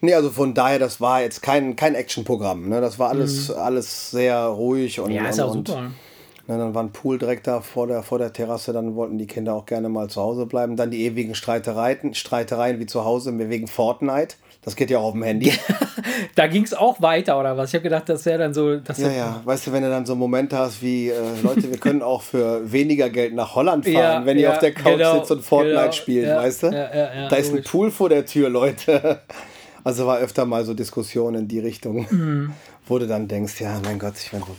[0.00, 2.68] Nee, also von daher, das war jetzt kein, kein Actionprogramm.
[2.68, 2.80] Ne?
[2.80, 5.16] Das war alles, alles sehr ruhig und, Mhm.
[5.16, 5.90] Ja, ist auch und super.
[6.48, 9.28] Ne, dann war ein Pool direkt da vor der, vor der Terrasse, dann wollten die
[9.28, 10.76] Kinder auch gerne mal zu Hause bleiben.
[10.76, 14.34] Dann die ewigen Streitereien, Streitereien wie zu Hause wegen Fortnite.
[14.64, 15.52] Das geht ja auch auf dem Handy.
[16.34, 17.70] Da ging es auch weiter, oder was?
[17.70, 18.76] Ich habe gedacht, das wäre dann so.
[18.76, 21.78] Das Ja, ja, weißt du, wenn du dann so Momente hast wie, äh, Leute, wir
[21.78, 24.96] können auch für weniger Geld nach Holland fahren, Ja, wenn ihr ja, auf der Couch
[24.98, 26.66] genau, sitzt und Fortnite genau, spielt, ja, weißt du?
[26.68, 27.62] ja, ja, ja, da ist ein.
[27.64, 29.20] Pool vor der Tür, Leute.
[29.84, 32.52] Also war öfter mal so Diskussionen in die Richtung, Mhm.
[32.86, 34.52] wo du dann denkst, ja, mein Gott, ich meine, so,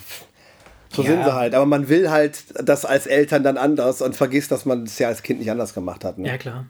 [0.93, 1.10] so Ja.
[1.10, 1.56] sind sie halt.
[1.56, 5.08] Aber man will halt das als Eltern dann anders und vergisst, dass man es ja
[5.08, 6.17] als Kind nicht anders gemacht hat.
[6.17, 6.27] Ne?
[6.27, 6.65] Ja, klar.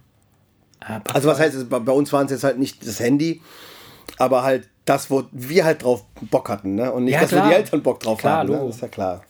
[0.79, 3.41] Passt Also was heißt, es, bei uns waren es jetzt halt nicht das Handy,
[4.17, 6.91] aber halt das, wo wir halt drauf Bock hatten, ne?
[6.91, 8.49] Und nicht, Ja, dass wir die Eltern Bock drauf Klar, haben.
[8.49, 8.57] Ne?
[8.57, 8.69] Logo.
[8.69, 9.23] Ist ja klar.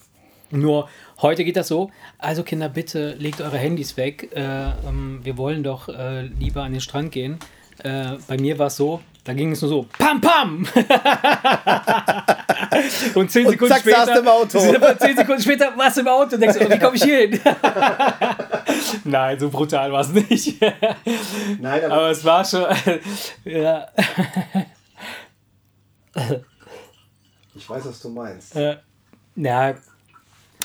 [0.50, 0.90] Nur
[1.22, 1.92] heute geht das so.
[2.18, 4.32] Also Kinder, bitte legt eure Handys weg.
[4.36, 4.42] Äh,
[4.88, 7.38] ähm, wir wollen doch äh, lieber an den Strand gehen.
[7.84, 10.58] Äh, bei mir war es so, da ging es nur so, pam, pam!
[13.16, 14.60] und zehn Und Sekunden zack, später, saßt du im Auto.
[15.00, 17.40] zehn Sekunden später warst du im Auto und denkst, oh, wie komme ich hier hin?
[19.06, 20.62] Nein, so brutal war es nicht.
[21.60, 22.66] Nein, Aber es war schon,
[23.46, 23.88] ja,
[27.56, 28.56] ich weiß, was du meinst.
[28.56, 28.78] äh,
[29.36, 29.74] ja,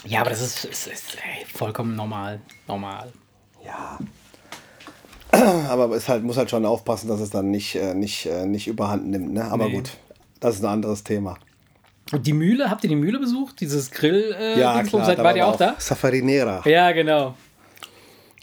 [0.05, 3.13] ja, aber das ist, ist, ist ey, vollkommen normal, normal.
[3.65, 3.99] Ja.
[5.69, 8.67] Aber es halt, muss halt schon aufpassen, dass es dann nicht, äh, nicht, äh, nicht
[8.69, 9.33] überhand nimmt.
[9.33, 9.45] Ne?
[9.45, 9.75] Aber Nee.
[9.77, 9.91] gut,
[10.41, 11.37] das ist ein anderes Thema.
[12.13, 13.61] Und die Mühle, habt ihr die Mühle besucht?
[13.61, 14.35] Dieses Grill?
[14.39, 14.91] Äh, Ja, Dingsbums?
[15.03, 15.07] klar.
[15.07, 15.75] Seid, da wart ihr auch da?
[15.79, 16.63] Safarinera.
[16.65, 17.35] Ja, genau.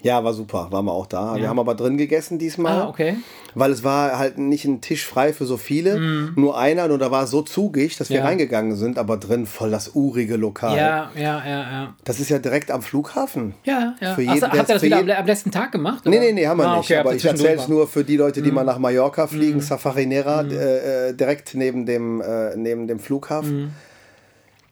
[0.02, 0.68] Ja, war super.
[0.70, 1.34] Waren wir auch da.
[1.36, 1.48] Wir Ja.
[1.48, 2.82] haben aber drin gegessen diesmal.
[2.82, 3.16] Ah, okay.
[3.54, 5.98] Weil es war halt nicht ein Tisch frei für so viele.
[6.36, 6.84] Nur einer.
[6.90, 8.22] Und da war es so zugig, dass wir Mhm.
[8.22, 8.28] Ja.
[8.28, 8.98] reingegangen sind.
[8.98, 10.76] Aber drin voll das urige Lokal.
[10.76, 11.94] Ja, ja, ja, ja.
[12.04, 13.54] Das ist ja direkt am Flughafen.
[13.64, 14.14] Ja, ja.
[14.14, 16.04] Für Ach, jeden, der habt ihr das wieder am, jeden- am letzten Tag gemacht?
[16.04, 16.26] Nee, oder?
[16.26, 16.84] nee, nee, haben wir Ah, nicht.
[16.84, 18.44] okay, habt aber ich erzähle es nur für die Leute, Mhm.
[18.44, 19.60] die mal nach Mallorca fliegen.
[19.62, 23.72] Safarinera, äh, äh, direkt neben dem, äh, neben dem Flughafen.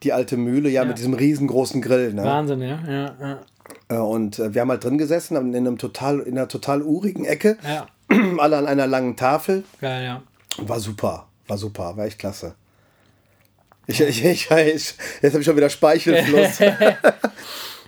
[0.02, 2.12] Die alte Mühle, ja, mit diesem riesengroßen Grill.
[2.12, 2.22] Ne?
[2.24, 2.78] Wahnsinn, ja.
[2.86, 3.38] ja, ja.
[3.94, 7.24] Äh, Und äh, wir haben halt drin gesessen, in, einem total, in einer total urigen
[7.24, 7.56] Ecke.
[7.66, 7.86] Ja,
[8.38, 9.64] Alle an einer langen Tafel.
[9.80, 10.22] geil, ja.
[10.58, 12.54] War super, war super, war echt klasse.
[13.86, 16.58] Ich, ich, ich, jetzt habe ich schon wieder Speichelfluss.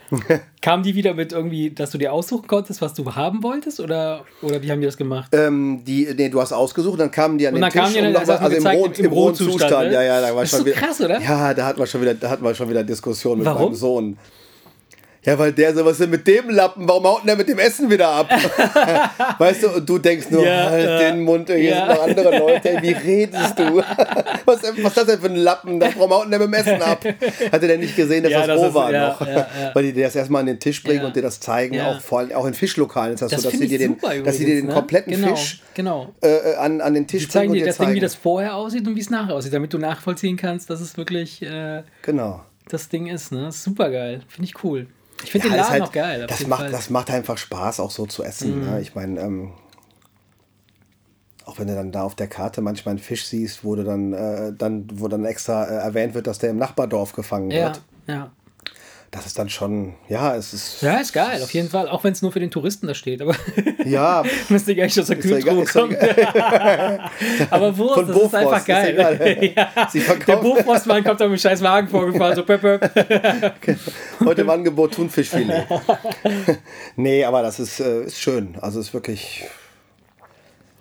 [0.62, 3.80] Kamen die wieder mit irgendwie, dass du dir aussuchen konntest, was du haben wolltest?
[3.80, 5.32] Oder, oder wie haben die das gemacht?
[5.34, 7.94] ähm, die, nee, du hast ausgesucht, dann kamen die an Und den dann Tisch.
[7.94, 9.88] die hast du also im, Rot, im im Rotzustand, Zustand.
[9.88, 9.94] ne?
[9.94, 11.20] Ja, ja, da war Das ist schon so wieder, krass, oder?
[11.20, 13.62] Ja, da hatten wir schon wieder, da hatten wir schon wieder Diskussionen mit Warum?
[13.70, 14.18] meinem Sohn.
[15.26, 16.88] Ja, weil der so, was ist denn mit dem Lappen?
[16.88, 18.30] Warum haut denn der mit dem Essen wieder ab?
[19.38, 20.98] weißt du, und du denkst nur, Ja, halt ja.
[21.10, 21.86] den Mund, hier Ja.
[21.86, 23.76] sind noch andere Leute, wie redest du?
[24.46, 25.80] was, was ist das denn für ein Lappen?
[25.80, 27.04] Warum haut denn der mit dem Essen ab?
[27.52, 29.20] Hatte der nicht gesehen, dass das das roh war noch?
[29.74, 32.20] Weil die dir das erstmal an den Tisch bringen und dir das zeigen, auch vor
[32.20, 34.44] allem auch in Fischlokalen ist das, Das so, dass sie dir den, super dass sie
[34.44, 34.74] dir den übrigens, ne?
[34.74, 36.14] kompletten genau, Fisch Genau.
[36.22, 38.00] äh, an, an den Tisch Die zeigen bringen und dir das Ding, wie zeigen.
[38.00, 41.42] das vorher aussieht und wie es nachher aussieht, damit du nachvollziehen kannst, dass es wirklich
[41.42, 42.42] äh, Genau.
[42.68, 43.32] das Ding ist.
[43.32, 43.50] Ne?
[43.50, 44.20] Super geil.
[44.28, 44.86] Finde ich cool.
[45.24, 46.26] Ich finde Ja, den Laden halt- auch geil.
[46.28, 46.68] Das macht, Fall.
[46.68, 46.72] Mhm.
[46.72, 48.64] das macht einfach Spaß, auch so zu essen.
[48.64, 48.80] Ne?
[48.80, 49.52] Ich meine, ähm,
[51.44, 54.12] auch wenn du dann da auf der Karte manchmal einen Fisch siehst, wo du dann,
[54.12, 57.82] äh, dann, wo dann extra äh, erwähnt wird, dass der im Nachbardorf gefangen ja, wird.
[58.08, 58.30] ja.
[59.12, 60.82] Das ist dann schon, ja, es ist.
[60.82, 61.88] Ja, ist geil, auf jeden Fall.
[61.88, 63.22] Auch wenn es nur für den Touristen da steht.
[63.22, 63.34] Aber
[63.84, 65.96] Ja, müsste ich eigentlich aus der Ist Kühltruhe ist kommen.
[67.50, 68.94] aber Wurst, Von das ist Bofrost, einfach ist geil.
[68.94, 69.52] egal.
[69.76, 69.88] ja.
[69.90, 72.90] Sie Der Bofrostmann kommt da mit scheiß Wagen vorgefahren, so pöp, pöp.
[74.24, 75.66] heute im Angebot Thunfischfilet.
[76.96, 78.56] nee, aber das ist, äh, ist schön.
[78.60, 79.44] Also ist wirklich,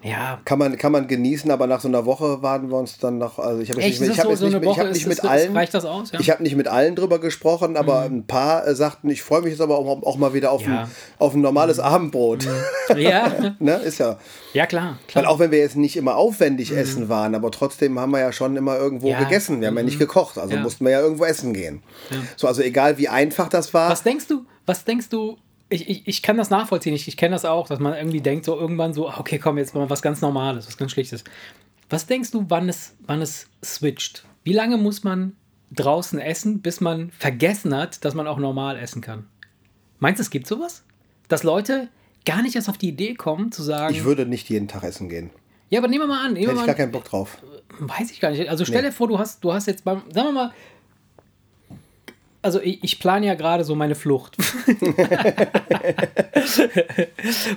[0.06, 3.18] Ja, kann man, kann man genießen, aber nach so einer Woche waren wir uns dann
[3.18, 5.08] noch, also ich habe nicht, ich so, hab so jetzt eine nicht, ich hab nicht
[5.08, 6.12] mit allen, aus?
[6.12, 6.20] Ja?
[6.20, 9.50] Ich habe nicht mit allen drüber gesprochen, aber ein paar äh, sagten, ich freue mich
[9.54, 10.84] jetzt aber auch, auch mal wieder auf, Ja.
[10.84, 10.88] ein,
[11.18, 12.48] auf ein normales Abendbrot.
[12.96, 13.78] ja, ne?
[13.78, 14.20] Ist ja.
[14.54, 15.00] ja, klar.
[15.14, 15.28] Weil klar.
[15.34, 18.56] auch wenn wir jetzt nicht immer aufwendig essen waren, aber trotzdem haben wir ja schon
[18.58, 19.18] immer irgendwo Ja.
[19.24, 19.60] gegessen.
[19.60, 21.82] Wir haben ja nicht gekocht, also mussten wir ja irgendwo essen gehen.
[22.36, 23.90] So, also egal wie einfach das war.
[23.90, 25.38] Was denkst du, was denkst du,
[25.70, 28.46] ich, ich, ich kann das nachvollziehen, ich, ich kenne das auch, dass man irgendwie denkt,
[28.46, 31.24] so irgendwann so, okay, komm, jetzt mal was ganz Normales, was ganz Schlichtes.
[31.90, 34.26] Was denkst du, wann es, wann es switcht?
[34.44, 35.36] Wie lange muss man
[35.72, 39.26] draußen essen, bis man vergessen hat, dass man auch normal essen kann?
[40.00, 40.84] Meinst du, es gibt sowas?
[41.28, 41.90] Dass Leute
[42.26, 43.94] gar nicht erst auf die Idee kommen, zu sagen.
[43.94, 45.30] Ich würde nicht jeden Tag essen gehen.
[45.70, 46.34] ja, aber nehmen wir mal an.
[46.34, 47.38] Nehmen Hätte ich mal gar keinen Bock drauf.
[47.80, 48.50] weiß ich gar nicht.
[48.50, 48.90] Also stell Nee.
[48.90, 50.04] dir vor, du hast, du hast jetzt beim.
[50.14, 50.54] Sagen wir mal.
[52.46, 54.38] Also ich, ich plane ja gerade so meine Flucht.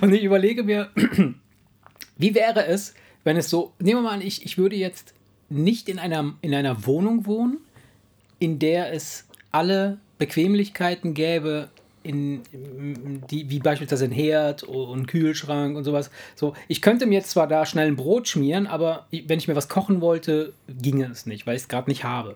[0.01, 0.89] Und ich überlege mir,
[2.17, 5.13] wie wäre es, wenn es so, nehmen wir mal an, ich, ich würde jetzt
[5.47, 7.59] nicht in einer, in einer Wohnung wohnen,
[8.39, 11.69] in der es alle Bequemlichkeiten gäbe,
[12.01, 12.41] in,
[13.29, 16.09] die, wie beispielsweise ein Herd und Kühlschrank und sowas.
[16.35, 19.55] So, ich könnte mir jetzt zwar da schnell ein Brot schmieren, aber wenn ich mir
[19.55, 22.35] was kochen wollte, ginge es nicht, weil ich es gerade nicht habe.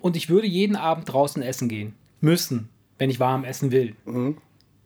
[0.00, 1.94] Und ich würde jeden Abend draußen essen gehen.
[2.20, 3.96] Müssen, wenn ich warm essen will.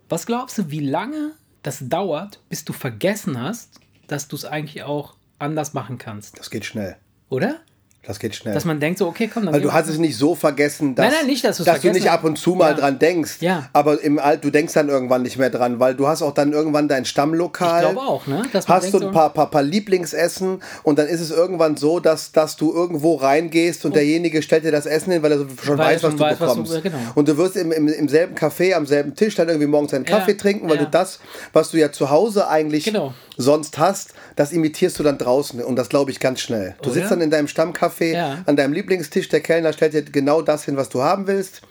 [0.08, 4.82] Was glaubst du, wie lange das dauert, bis du vergessen hast, dass du es eigentlich
[4.82, 6.38] auch anders machen kannst?
[6.38, 6.96] Das geht schnell.
[7.28, 7.60] Oder?
[8.06, 8.52] Das geht schnell.
[8.54, 11.06] Dass man denkt so, okay, komm, dann Weil du hast es nicht so vergessen, dass,
[11.06, 12.76] Nein, nein, nicht, dass dass du nicht ab und zu mal Ja.
[12.78, 13.36] dran denkst.
[13.40, 13.68] Ja.
[13.72, 16.52] Aber im Alt, du denkst dann irgendwann nicht mehr dran, weil du hast auch dann
[16.52, 17.82] irgendwann dein Stammlokal.
[17.84, 18.42] Ich glaube auch, ne?
[18.52, 22.00] Dass Hast du so- ein paar, paar, paar Lieblingsessen und dann ist es irgendwann so,
[22.00, 25.78] dass, dass du irgendwo reingehst und derjenige stellt dir das Essen hin, weil er schon
[25.78, 26.82] Weil weiß, was schon du weiß, was du- bekommst.
[26.82, 26.98] genau.
[27.14, 30.04] Und du wirst im, im, im selben Café, am selben Tisch dann irgendwie morgens einen
[30.04, 30.84] Ja, Kaffee trinken, weil ja.
[30.84, 31.20] du das,
[31.52, 33.14] was du ja zu Hause eigentlich Genau.
[33.36, 36.74] sonst hast, das imitierst du dann draußen und das glaube ich ganz schnell.
[36.82, 36.94] Du Oder?
[37.00, 38.42] sitzt dann in deinem Stammcafé Ja.
[38.46, 41.62] an deinem Lieblingstisch, der Kellner stellt dir genau das hin, was du haben willst.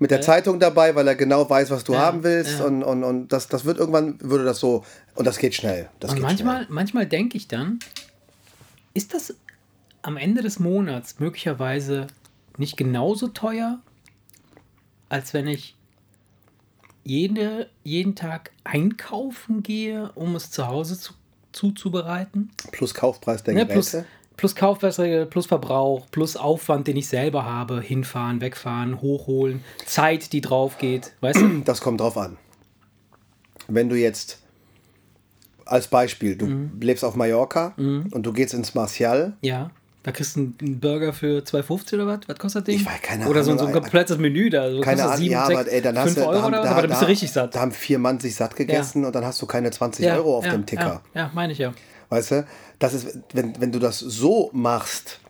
[0.00, 2.60] Mit der Zeitung dabei, weil er genau weiß, was du Ja, haben willst.
[2.60, 2.66] ja.
[2.66, 4.84] Und, und, und das, das wird irgendwann, würde das so,
[5.16, 5.88] und das geht schnell.
[5.98, 6.66] Das Und geht manchmal, schnell.
[6.74, 7.80] manchmal denke ich dann,
[8.94, 9.34] ist das
[10.02, 12.06] am Ende des Monats möglicherweise
[12.58, 13.80] nicht genauso teuer,
[15.08, 15.74] als wenn ich
[17.04, 21.14] jede, jeden Tag einkaufen gehe, um es zu Hause zu,
[21.52, 22.50] zuzubereiten?
[22.70, 23.72] Plus Kaufpreis der Geräte.
[23.72, 23.96] plus,
[24.38, 30.40] plus Kaufpreisregel, plus Verbrauch, plus Aufwand, den ich selber habe, hinfahren, wegfahren, hochholen, Zeit, die
[30.40, 31.48] drauf geht, weißt du?
[31.64, 32.38] Das kommt drauf an.
[33.68, 34.40] Wenn du jetzt
[35.66, 36.70] als Beispiel, du Mhm.
[36.80, 39.70] lebst auf Mallorca und du gehst ins Martial, Ja.
[40.04, 42.20] Da kriegst du einen Burger für 2,50 oder was?
[42.28, 42.74] Was kostet der?
[42.74, 44.70] Ich weiß, keine Oder so, Ahnung, so ein komplettes Menü da.
[44.70, 46.62] So keine Ahnung, sieben, ja, sechs, aber ey, dann hast du, Euro da, haben- da,
[46.70, 47.54] Aber dann bist du richtig satt.
[47.54, 50.38] Da haben vier Mann sich satt gegessen und dann hast du keine 20 Ja, Euro
[50.38, 51.02] auf ja, dem Ticker.
[51.14, 51.74] Ja, ja meine ich ja.
[52.10, 52.46] Weißt du,
[52.78, 55.20] das ist, wenn, wenn du das so machst,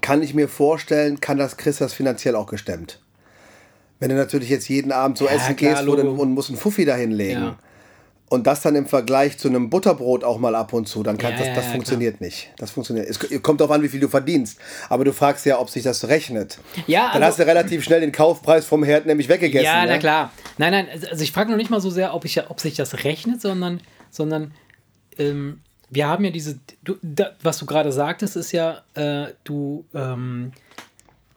[0.00, 3.00] kann ich mir vorstellen, kann das Chris das finanziell auch gestemmt.
[3.98, 6.02] Wenn du natürlich jetzt jeden Abend so Ja, essen klar, gehst Logo.
[6.22, 7.58] und musst einen Fuffi dahinlegen Ja.
[8.28, 11.32] und das dann im Vergleich zu einem Butterbrot auch mal ab und zu, dann kann
[11.32, 12.50] Ja, das, das funktioniert nicht.
[12.58, 13.08] Das funktioniert.
[13.08, 14.58] Es kommt darauf an, wie viel du verdienst.
[14.90, 16.58] Aber du fragst ja, ob sich das rechnet.
[16.86, 19.64] Ja, dann also- hast du relativ schnell den Kaufpreis vom Herd nämlich weggegessen.
[19.64, 19.98] Ja, na ne?
[19.98, 20.30] klar.
[20.58, 22.74] Nein, nein, also also ich frage noch nicht mal so sehr, ob, ich, ob sich
[22.74, 24.52] das rechnet, sondern, sondern
[25.18, 29.84] ähm, wir haben ja diese, du, da, was du gerade sagtest, ist ja, äh, du,
[29.94, 30.52] ähm,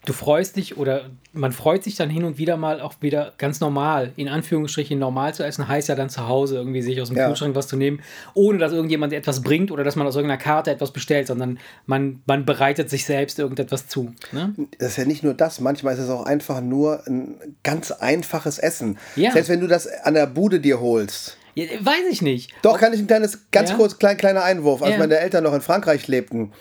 [0.05, 3.59] du freust dich oder man freut sich dann hin und wieder mal auch wieder ganz
[3.59, 7.17] normal, in Anführungsstrichen normal zu essen, heißt ja dann zu Hause irgendwie sich aus dem
[7.17, 7.27] Ja.
[7.27, 8.01] Kühlschrank was zu nehmen,
[8.33, 12.23] ohne dass irgendjemand etwas bringt oder dass man aus irgendeiner Karte etwas bestellt, sondern man,
[12.25, 14.13] man bereitet sich selbst irgendetwas zu.
[14.31, 14.55] Ne?
[14.79, 18.57] Das ist ja nicht nur das, manchmal ist es auch einfach nur ein ganz einfaches
[18.57, 18.97] Essen.
[19.15, 19.31] Ja.
[19.31, 21.37] Selbst wenn du das an der Bude dir holst.
[21.59, 22.51] Ja, weiß ich nicht.
[22.61, 23.75] Doch, kann ich ein kleines, ganz Ja.
[23.75, 24.81] kurz, klein, kleiner Einwurf.
[24.81, 24.97] Als Ja.
[24.99, 26.51] meine Eltern noch in Frankreich lebten,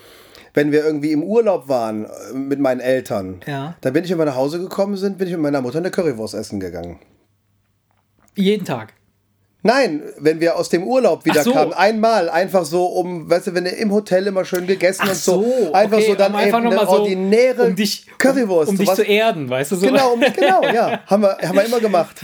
[0.55, 3.77] wenn wir irgendwie im Urlaub waren äh, mit meinen Eltern, Ja.
[3.81, 5.91] dann bin ich, wenn wir nach Hause gekommen sind, bin ich mit meiner Mutter eine
[5.91, 6.99] Currywurst essen gegangen.
[8.35, 8.95] Jeden Tag.
[9.62, 11.53] Nein, wenn wir aus dem Urlaub wieder so.
[11.53, 15.09] kamen, einmal einfach so um, weißt du, wenn du im Hotel immer schön gegessen Ach
[15.09, 17.75] und so, so, einfach okay, so dann um einfach eben eine mal so, ordinäre um
[17.75, 18.71] dich, Currywurst.
[18.71, 19.87] um, um dich zu erden, weißt du so.
[19.87, 21.01] Genau, um, genau, ja.
[21.07, 22.16] Haben wir, haben wir immer gemacht.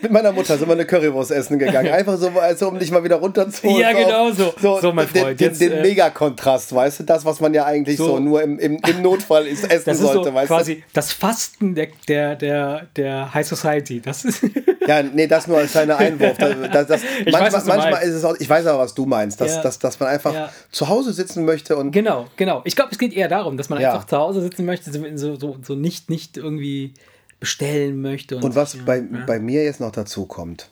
[0.00, 1.90] Mit meiner Mutter sind wir eine Currywurst essen gegangen.
[1.92, 3.80] Einfach so, also, um dich mal wieder runterzuholen.
[3.80, 4.54] Ja, genau so.
[4.80, 7.04] So, mein den, Freund, Den, jetzt, den äh, Megakontrast, weißt du?
[7.04, 10.28] Das, was man ja eigentlich so, nur im, im, im Notfall ist, essen ist sollte,
[10.28, 14.00] so weißt quasi das Fasten der, der, der, der High Society.
[14.00, 14.48] Das ist du?
[14.86, 16.38] Ja, nee, das nur als kleiner Einwurf.
[16.38, 19.40] Das, das, Ich manchmal weiß, manchmal ist es auch, ich weiß aber, was du meinst,
[19.40, 19.62] dass, Ja.
[19.62, 20.52] dass, dass man einfach Ja.
[20.72, 22.62] zu Hause sitzen möchte und genau, genau.
[22.64, 23.92] Ich glaube, es geht eher darum, dass man Ja.
[23.92, 26.94] einfach zu Hause sitzen möchte, so, so, so nicht, nicht irgendwie
[27.40, 28.36] bestellen möchte.
[28.36, 30.70] Und, Und was ja, bei, bei mir jetzt noch dazu kommt,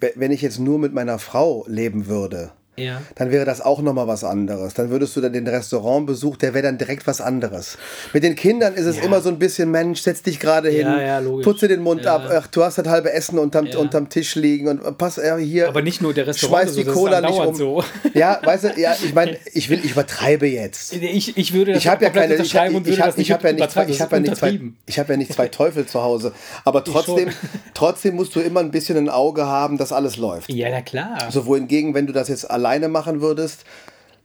[0.00, 3.02] we- wenn ich jetzt nur mit meiner Frau leben würde, Ja.
[3.14, 4.74] dann wäre das auch nochmal was anderes.
[4.74, 7.78] Dann würdest du dann den Restaurantbesuch, der wäre dann direkt was anderes.
[8.12, 9.02] Mit den Kindern ist es Ja.
[9.04, 12.16] immer so ein bisschen, Mensch, setz dich gerade hin, Ja, putze den Mund Ja.
[12.16, 13.78] ab, ach, du hast das halbe Essen unterm, Ja.
[13.78, 15.68] unterm Tisch liegen und pass äh, hier.
[15.68, 17.54] Aber nicht nur der Restaurant, Schmeiß die Cola nicht um.
[17.54, 17.84] so.
[18.14, 20.92] Ja, weißt du, ja, ich meine, ich will, ich übertreibe jetzt.
[20.94, 23.52] Ich, ich würde das Ich habe ja keine, ich, ich, würde habe ich hab ja
[23.52, 23.92] nicht zwei, übertreiben.
[23.94, 26.32] ich habe ja nicht zwei, ich habe ja nicht zwei Teufel zu Hause.
[26.64, 27.28] Aber trotzdem,
[27.74, 30.50] trotzdem musst du immer ein bisschen ein Auge haben, dass alles läuft.
[30.52, 31.18] Ja, na klar.
[31.30, 33.64] So wohingegen, wenn du das jetzt alleine machen würdest,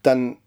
[0.04, 0.38] dann.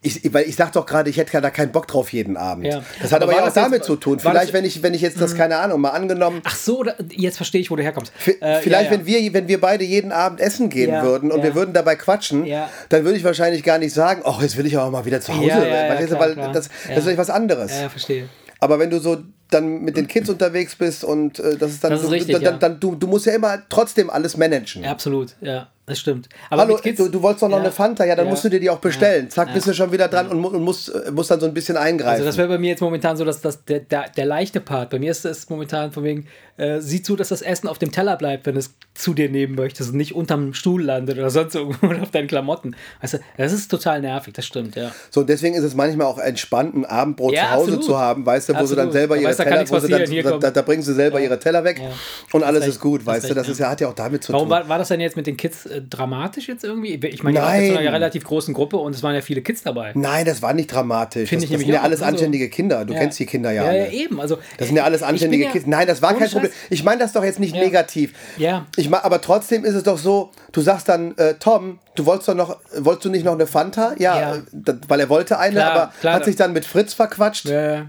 [0.00, 2.64] Ich, weil ich sag doch gerade, ich hätte da keinen Bock drauf jeden Abend.
[2.64, 2.82] Ja.
[3.02, 4.18] Das hat Aber aber, ja auch das jetzt- damit zu tun.
[4.18, 6.94] Vielleicht, das- wenn ich, wenn ich jetzt das, keine Ahnung, mal angenommen, Ach so, da,
[7.10, 8.10] jetzt verstehe ich, wo du herkommst.
[8.40, 11.54] Äh, Vielleicht, ja, wenn wir, wenn wir beide jeden Abend essen gehen würden und wir
[11.54, 12.46] würden dabei quatschen,
[12.88, 15.36] dann würde ich wahrscheinlich gar nicht sagen, oh, jetzt will ich aber mal wieder zu
[15.36, 15.50] Hause.
[15.50, 16.52] Weil, klar, weil klar.
[16.52, 17.78] das, das ist was anderes.
[17.78, 18.30] Ja, verstehe.
[18.60, 19.18] Aber wenn du so
[19.50, 22.34] dann mit den Kids unterwegs bist und äh, das ist dann, Das ist du, richtig,
[22.34, 22.52] dann, ja.
[22.52, 24.82] dann du, du musst ja immer trotzdem alles managen.
[24.82, 26.28] Ja, absolut, ja, das stimmt.
[26.50, 28.48] Aber Hallo, Kids- du, du wolltest doch noch ja, eine Fanta, ja, dann musst du
[28.48, 29.30] dir die auch bestellen.
[29.30, 31.76] Zack, bist du schon wieder dran und, und musst, äh, musst dann so ein bisschen
[31.76, 32.10] eingreifen.
[32.14, 34.90] Also das wäre bei mir jetzt momentan so, dass das der, der, der leichte Part.
[34.90, 36.26] Bei mir ist es momentan von wegen,
[36.56, 39.28] äh, sieh zu, dass das Essen auf dem Teller bleibt, wenn du es zu dir
[39.28, 42.74] nehmen möchtest und nicht unterm Stuhl landet oder sonst irgendwo auf deinen Klamotten.
[43.02, 44.90] Weißt du, das ist total nervig, das stimmt, ja.
[45.10, 47.84] so, deswegen ist es manchmal auch entspannt, ein Abendbrot zu Hause absolut.
[47.84, 48.92] zu haben, weißt du, wo sie dann Absolut.
[48.92, 50.94] selber ihre da kann Teller, nichts sie dann, passieren, hier da, da, da bringen sie
[50.94, 51.90] selber ihre Teller weg Ja.
[52.32, 53.66] und alles Hast ist gut, weißt hast du, das ist ja.
[53.66, 54.50] ja, hat ja auch damit zu Warum tun.
[54.58, 56.94] war, war das denn jetzt mit den Kids äh, dramatisch jetzt irgendwie?
[56.94, 57.64] Ich meine, Nein.
[57.70, 59.92] in einer relativ großen Gruppe und es waren ja viele Kids dabei.
[59.94, 61.28] Nein, das war nicht dramatisch.
[61.28, 62.84] Finde Das, ich das sind ja alles anständige Kinder.
[62.84, 63.00] Du Ja.
[63.00, 63.64] kennst die Kinder ja.
[63.66, 64.20] Ja, ja, eben.
[64.20, 65.66] Also, Das sind ja alles ich bin anständige ja- Kids.
[65.66, 66.28] Nein, das war kein.
[66.30, 66.50] Problem.
[66.70, 67.62] Ich meine das doch jetzt nicht Ja.
[67.62, 68.12] negativ.
[68.36, 68.66] Ja.
[68.76, 72.28] Ich mein, aber trotzdem ist es doch so, du sagst dann, äh, Tom, du wolltest
[72.28, 73.94] doch noch, wolltest du nicht noch eine Fanta?
[73.98, 74.34] Ja, Ja.
[74.36, 74.40] äh,
[74.88, 77.82] weil er wollte eine, aber hat sich dann mit Fritz verquatscht Äh,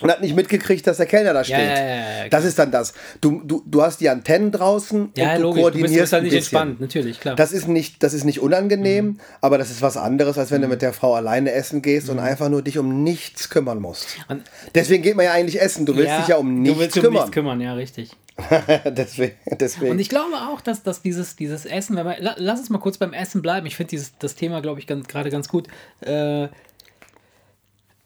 [0.00, 1.58] und hat nicht mitgekriegt, dass der Kellner da steht.
[1.58, 2.94] ja, ja, ja, Das ist dann das.
[3.20, 5.54] Du, du, du hast die Antennen draußen ja, und du logisch.
[5.54, 7.36] Bist, du koordinierst bist halt nicht entspannt, natürlich, klar.
[7.36, 9.20] Das ist nicht, das ist nicht unangenehm, Mhm.
[9.40, 12.18] aber das ist was anderes, als wenn du mit der Frau alleine essen gehst und
[12.18, 14.06] einfach nur dich um nichts kümmern musst.
[14.28, 14.42] Und-
[14.74, 15.86] Deswegen geht man ja eigentlich essen.
[15.86, 17.14] Du willst dich ja um nichts du willst um kümmern.
[17.22, 18.10] nichts kümmern, ja, richtig.
[18.86, 19.90] deswegen, deswegen.
[19.90, 22.78] Und ich glaube auch, dass, dass dieses, dieses Essen, wenn man, la- lass uns mal
[22.78, 23.66] kurz beim Essen bleiben.
[23.66, 25.68] Ich finde dieses das Thema, glaube ich, ganz, gerade ganz gut.
[26.00, 26.48] Äh,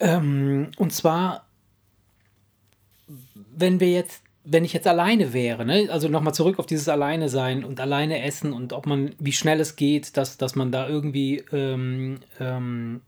[0.00, 1.43] ähm, und zwar,
[3.56, 5.88] wenn wir jetzt, wenn ich jetzt alleine wäre, ne?
[5.90, 9.60] also nochmal zurück auf dieses Alleine sein und alleine essen und ob man, wie schnell
[9.60, 13.00] es geht, dass, dass man da irgendwie ähm, ähm,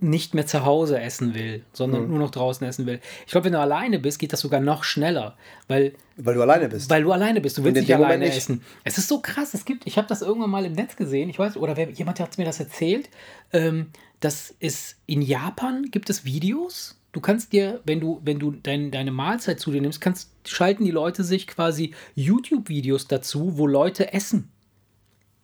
[0.00, 2.10] nicht mehr zu Hause essen will, sondern Mhm.
[2.10, 3.00] nur noch draußen essen will.
[3.26, 6.68] Ich glaube, wenn du alleine bist, geht das sogar noch schneller, weil weil du alleine
[6.68, 6.88] bist.
[6.90, 8.36] weil du alleine bist, du willst nicht alleine nicht.
[8.36, 8.62] essen.
[8.84, 11.38] Es ist so krass, es gibt, ich habe das irgendwann mal im Netz gesehen, ich
[11.38, 13.08] weiß, oder wer, jemand hat mir das erzählt,
[13.52, 13.86] ähm,
[14.20, 16.97] dass es in Japan gibt es Videos.
[17.12, 20.84] Du kannst dir, wenn du, wenn du dein, deine Mahlzeit zu dir nimmst, kannst, schalten
[20.84, 24.50] die Leute sich quasi YouTube-Videos dazu, wo Leute essen.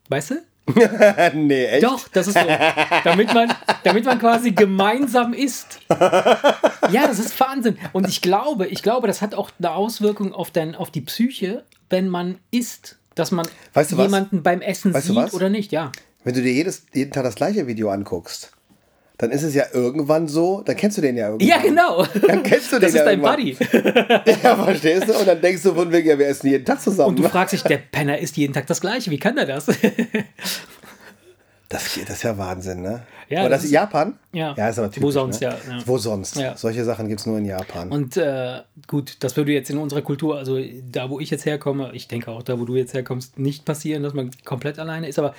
[0.08, 0.34] Weißt du?
[1.34, 1.84] nee, echt?
[1.84, 2.46] Doch, das ist so.
[3.04, 3.52] damit, man,
[3.82, 5.80] damit man quasi gemeinsam isst.
[5.88, 7.76] Ja, das ist Wahnsinn.
[7.92, 11.64] Und ich glaube, ich glaube, das hat auch eine Auswirkung auf, dein, auf die Psyche,
[11.90, 14.06] wenn man isst, dass man Weißt du was?
[14.06, 15.34] jemanden beim Essen Weißt sieht was?
[15.34, 15.72] oder nicht.
[15.72, 15.92] Ja.
[16.24, 18.52] Wenn du dir jedes, jeden Tag das gleiche Video anguckst,
[19.18, 21.48] dann ist es ja irgendwann so, dann kennst du den ja irgendwann.
[21.48, 22.04] Ja, genau.
[22.26, 23.36] Dann kennst du den Das ist ja dein irgendwann.
[23.36, 24.32] Buddy.
[24.42, 25.12] Ja, verstehst du?
[25.12, 27.10] Und dann denkst du von wegen, ja, wir essen jeden Tag zusammen.
[27.10, 29.10] Und du fragst dich, der Penner isst jeden Tag das Gleiche.
[29.10, 29.66] Wie kann der das?
[31.68, 33.02] Das, das ist ja Wahnsinn, ne?
[33.28, 34.18] Ja, aber das das ist Japan?
[34.32, 34.54] Ja.
[34.56, 35.48] Ja, ist aber typisch, Wo sonst, ne?
[35.48, 35.82] ja, ja.
[35.86, 36.36] Wo sonst?
[36.36, 36.56] Ja.
[36.56, 37.90] Solche Sachen gibt es nur in Japan.
[37.90, 40.58] Und äh, gut, das würde jetzt in unserer Kultur, also
[40.90, 44.02] da, wo ich jetzt herkomme, ich denke auch da, wo du jetzt herkommst, nicht passieren,
[44.02, 45.18] dass man komplett alleine ist.
[45.18, 45.34] Aber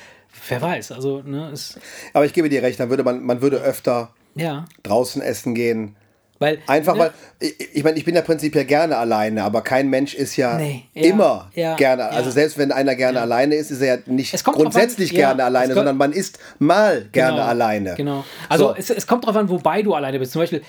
[0.49, 1.79] wer weiß, also, ne, ist,
[2.13, 5.95] aber ich gebe dir recht, dann würde man, man würde öfter ja, draußen essen gehen.
[6.39, 6.59] Weil.
[6.67, 10.13] Einfach ne, weil, ich, ich meine, ich bin ja prinzipiell gerne alleine, aber kein Mensch
[10.13, 12.03] ist ja, Nee, ja, immer ja, gerne.
[12.03, 12.09] ja.
[12.09, 15.67] Also selbst wenn einer gerne alleine ist, ist er ja nicht grundsätzlich an, gerne alleine,
[15.67, 17.93] kommt- sondern man ist mal gerne Genau, alleine.
[17.95, 18.23] Genau.
[18.49, 18.75] Also So.
[18.75, 20.31] es, es kommt drauf an, wobei du alleine bist.
[20.33, 20.61] Zum Beispiel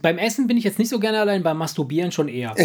[0.00, 2.54] beim Essen bin ich jetzt nicht so gerne allein, beim Masturbieren schon eher.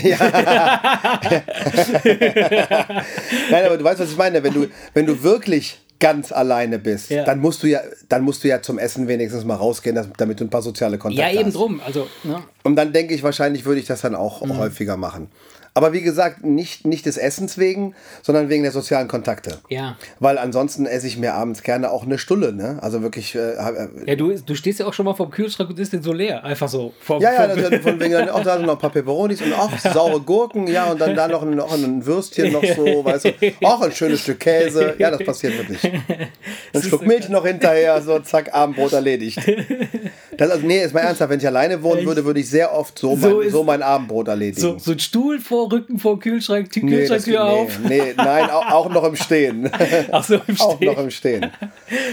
[3.51, 4.43] Nein, aber du weißt, was ich meine.
[4.43, 7.23] Wenn du, wenn du wirklich ganz alleine bist, Ja.
[7.23, 7.79] dann musst du ja,
[8.09, 10.97] dann musst du ja zum Essen wenigstens mal rausgehen, dass- damit du ein paar soziale
[10.97, 11.55] Kontakte Ja, eben hast.
[11.55, 11.81] drum.
[11.85, 12.43] Also, ne?
[12.63, 14.57] Und dann denke ich, wahrscheinlich würde ich das dann auch Mhm.
[14.57, 15.29] häufiger machen.
[15.77, 19.59] Aber wie gesagt, nicht, nicht des Essens wegen, sondern wegen der sozialen Kontakte.
[19.69, 19.95] Ja.
[20.19, 22.79] Weil ansonsten esse ich mir abends gerne auch eine Stulle, ne?
[22.81, 23.35] Also wirklich.
[23.35, 26.01] Äh, äh, Ja, du, du stehst ja auch schon mal vorm Kühlschrank und isst den
[26.01, 26.43] so leer.
[26.43, 26.93] Einfach so.
[26.99, 29.69] Vom, ja, ja, vom- von wegen dann auch da noch ein paar Peperonis und auch
[29.93, 33.31] saure Gurken, ja, und dann da noch, ein- noch ein Würstchen noch so, weißt du,
[33.63, 34.95] auch ein schönes Stück Käse.
[34.97, 35.83] Ja, das passiert wirklich.
[36.73, 39.39] Ein Schluck Milch noch hinterher, so zack, Abendbrot erledigt.
[40.37, 42.97] Das, also, nee, ist mal ernsthaft, wenn ich alleine wohnen würde, würde ich sehr oft
[42.97, 44.61] so, So mein, so mein Abendbrot erledigen.
[44.61, 47.79] So, so ein Stuhl vor Rücken vor Kühlschrank, die nee, Kühlschranktür nee, auf.
[47.87, 49.69] nee, nein, auch, auch noch im Stehen.
[50.11, 50.93] Ach so, im auch Stehen.
[50.93, 51.51] noch im Stehen.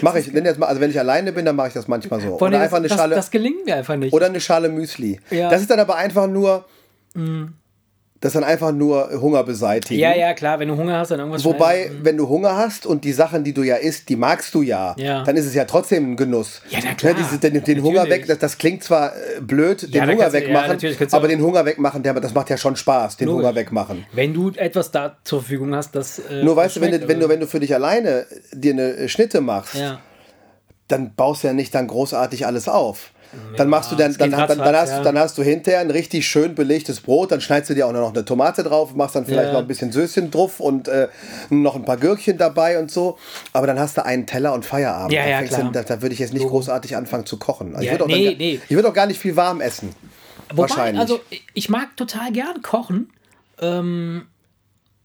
[0.01, 2.21] Mache ich, denn jetzt mal, also wenn ich alleine bin, dann mache ich das manchmal
[2.21, 2.39] so.
[2.39, 4.13] Oder einfach eine das, Schale, das gelingt mir einfach nicht.
[4.13, 5.21] oder eine Schale Müsli.
[5.31, 5.51] Ja.
[5.51, 6.65] Das ist dann aber einfach nur,
[8.25, 10.01] das dann einfach nur Hunger beseitigen.
[10.01, 12.87] ja, ja, klar, wenn du Hunger hast, dann irgendwas Wobei, schnell- wenn du Hunger hast
[12.87, 15.23] und die Sachen, die du ja isst, die magst du ja, Ja.
[15.25, 16.63] dann ist es ja trotzdem ein Genuss.
[16.71, 17.13] Ja, na klar.
[17.13, 20.33] Ne, diese, den, den Hunger weg, das, das klingt zwar äh, blöd, den Hunger ja,
[20.33, 20.79] wegmachen,
[21.13, 23.45] aber den Hunger wegmachen, der, das macht ja schon Spaß, den Logisch.
[23.45, 24.07] Hunger wegmachen.
[24.13, 26.19] Wenn du etwas da zur Verfügung hast, das.
[26.19, 29.09] Äh, Nur weißt du, wenn du, wenn du, wenn du für dich alleine dir eine
[29.09, 30.01] Schnitte machst, Ja.
[30.89, 33.11] dann baust du ja nicht dann großartig alles auf.
[33.57, 34.99] Dann machst du dann, dann, dann, dann, ratzfatz, hast, ja.
[34.99, 37.93] du dann hast du hinterher ein richtig schön belegtes Brot, dann schneidest du dir auch
[37.93, 39.53] noch eine Tomate drauf, machst dann vielleicht Ja.
[39.53, 41.09] noch ein bisschen Söschen drauf und äh,
[41.51, 43.17] noch ein paar Gürkchen dabei und so.
[43.53, 45.13] Aber dann hast du einen Teller und Feierabend.
[45.13, 45.63] Ja, da, ja, klar.
[45.65, 47.71] du, da, da würde ich jetzt nicht großartig anfangen zu kochen.
[47.77, 48.61] Also ich Ja, würde auch, nee, dann, nee.
[48.69, 49.91] ich würd auch gar nicht viel warm essen.
[50.51, 51.01] Wobei, Wahrscheinlich.
[51.01, 51.21] also
[51.55, 53.11] ich mag total gern kochen.
[53.61, 54.27] Ähm,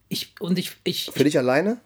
[0.10, 1.78] ich, und ich, ich, Für dich alleine?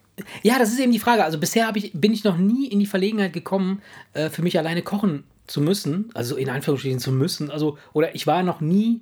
[0.44, 1.24] ja, das ist eben die Frage.
[1.24, 3.82] Also bisher ich, bin ich noch nie in die Verlegenheit gekommen,
[4.14, 6.10] äh, für mich alleine kochen zu müssen.
[6.14, 7.52] Also in Anführungsstrichen zu müssen.
[7.52, 9.02] Also, oder ich war noch nie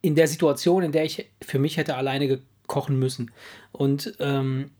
[0.00, 3.30] in der Situation, in der ich für mich hätte alleine gekochen müssen.
[3.72, 4.70] Und ähm,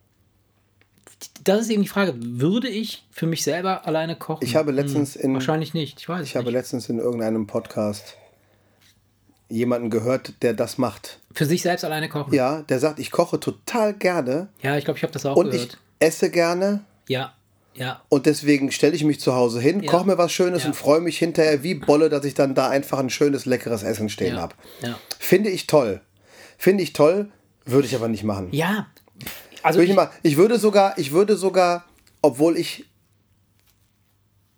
[1.45, 4.45] das ist eben die Frage, würde ich für mich selber alleine kochen?
[4.45, 6.01] Ich habe letztens in, Wahrscheinlich nicht.
[6.01, 6.55] Ich weiß ich habe nicht.
[6.55, 8.17] letztens in irgendeinem Podcast
[9.49, 11.21] jemanden gehört, der das macht.
[11.33, 12.33] Für sich selbst alleine kochen.
[12.35, 15.51] Ja, der sagt, ich koche total gerne Ja, ich glaube, ich habe das auch und
[15.51, 15.79] gehört.
[16.01, 17.35] ich esse gerne Ja,
[17.75, 18.03] ja.
[18.09, 19.91] Und deswegen stelle ich mich zu Hause hin, Ja.
[19.91, 20.69] koche mir was Schönes Ja.
[20.69, 24.09] und freue mich hinterher wie Bolle, dass ich dann da einfach ein schönes, leckeres Essen
[24.09, 24.55] stehen habe.
[25.19, 26.01] Finde ich toll.
[26.59, 27.31] Finde ich toll,
[27.65, 28.49] würde ich aber nicht machen.
[28.53, 28.87] ja.
[29.65, 31.85] Also Würde ich, ich, ich würde sogar, ich würde sogar,
[32.21, 32.87] obwohl ich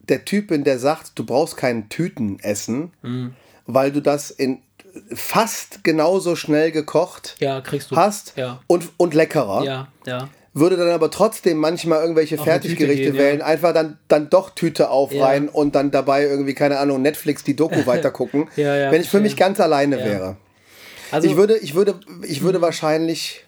[0.00, 3.34] der Typ bin, der sagt, du brauchst keinen Tüten essen, Mhm.
[3.66, 4.62] weil du das in
[5.14, 7.96] fast genauso schnell gekocht ja, kriegst du.
[7.96, 8.60] hast Ja.
[8.66, 10.28] und, und leckerer Ja, ja.
[10.54, 13.20] Würde dann aber trotzdem manchmal irgendwelche Fertiggerichte gehen, ja.
[13.20, 15.52] wählen, einfach dann, dann doch Tüte aufreihen Ja.
[15.52, 19.20] und dann dabei irgendwie, keine Ahnung, Netflix die Doku weitergucken, Ja, ja, wenn ich für
[19.20, 20.36] mich ganz alleine wäre.
[21.10, 23.44] Also Ich würde, ich würde, ich würde wahrscheinlich,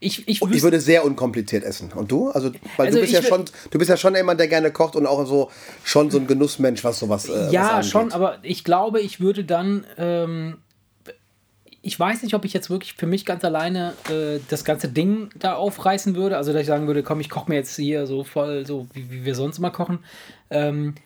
[0.00, 1.92] ich, ich, ich würde sehr unkompliziert essen.
[1.92, 2.30] Und du?
[2.30, 4.96] Also, weil Also du bist ja schon, du bist ja schon jemand, der gerne kocht
[4.96, 5.50] und auch so
[5.82, 7.28] schon so ein Genussmensch, was sowas.
[7.28, 9.84] Äh, ja, was schon, aber ich glaube, ich würde dann.
[9.98, 10.58] Ähm,
[11.86, 15.30] ich weiß nicht, ob ich jetzt wirklich für mich ganz alleine äh, das ganze Ding
[15.38, 16.36] da aufreißen würde.
[16.36, 19.08] Also, dass ich sagen würde, komm, ich koche mir jetzt hier so voll, so wie,
[19.10, 20.00] wie wir sonst immer kochen.
[20.50, 20.96] Ähm,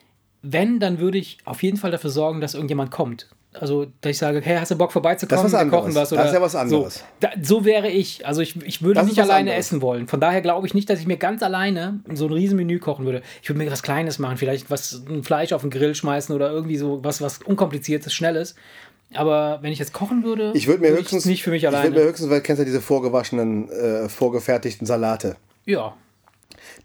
[0.41, 3.27] wenn, dann würde ich auf jeden Fall dafür sorgen, dass irgendjemand kommt.
[3.53, 5.43] Also, dass ich sage, hey, hast du Bock vorbeizukommen?
[5.43, 6.09] Das ist was kochen was.
[6.09, 6.95] Das Oder ist ja was anderes.
[6.95, 8.25] So, da, so wäre ich.
[8.25, 9.67] Also, ich, ich würde Das nicht alleine anderes.
[9.67, 10.07] essen wollen.
[10.07, 13.21] Von daher glaube ich nicht, dass ich mir ganz alleine so ein Riesenmenü kochen würde.
[13.43, 16.49] Ich würde mir was Kleines machen, vielleicht was ein Fleisch auf den Grill schmeißen oder
[16.49, 18.55] irgendwie so was, was unkompliziertes, schnelles.
[19.13, 21.89] Aber wenn ich jetzt kochen würde, Ich würde mir höchstens, nicht für mich ich alleine.
[21.89, 25.35] würde mir höchstens, weil du kennst ja diese vorgewaschenen, äh, vorgefertigten Salate,
[25.65, 25.93] ja,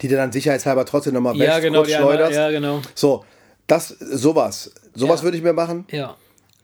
[0.01, 2.37] die du dann sicherheitshalber trotzdem nochmal wäschst, ja, genau, kurz die einmal, schleuderst.
[2.37, 2.81] ja, genau.
[2.95, 3.25] So,
[3.67, 4.73] das, sowas.
[4.95, 5.25] Sowas Ja.
[5.25, 5.87] würde ich mir machen.
[5.91, 6.17] Ja.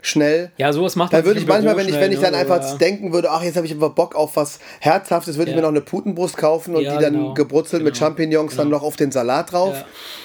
[0.04, 0.50] Schnell.
[0.58, 2.58] Ja, sowas macht Da man würde ich manchmal, wenn ich, wenn ich ne, dann einfach
[2.58, 5.60] oder- denken würde, ach, jetzt habe ich einfach Bock auf was Herzhaftes, würde ich Ja.
[5.62, 7.34] mir noch eine Putenbrust kaufen und Ja, die dann genau.
[7.34, 8.06] gebrutzelt mit Genau.
[8.06, 9.74] Champignons dann noch auf den Salat drauf.
[9.76, 9.84] Ja.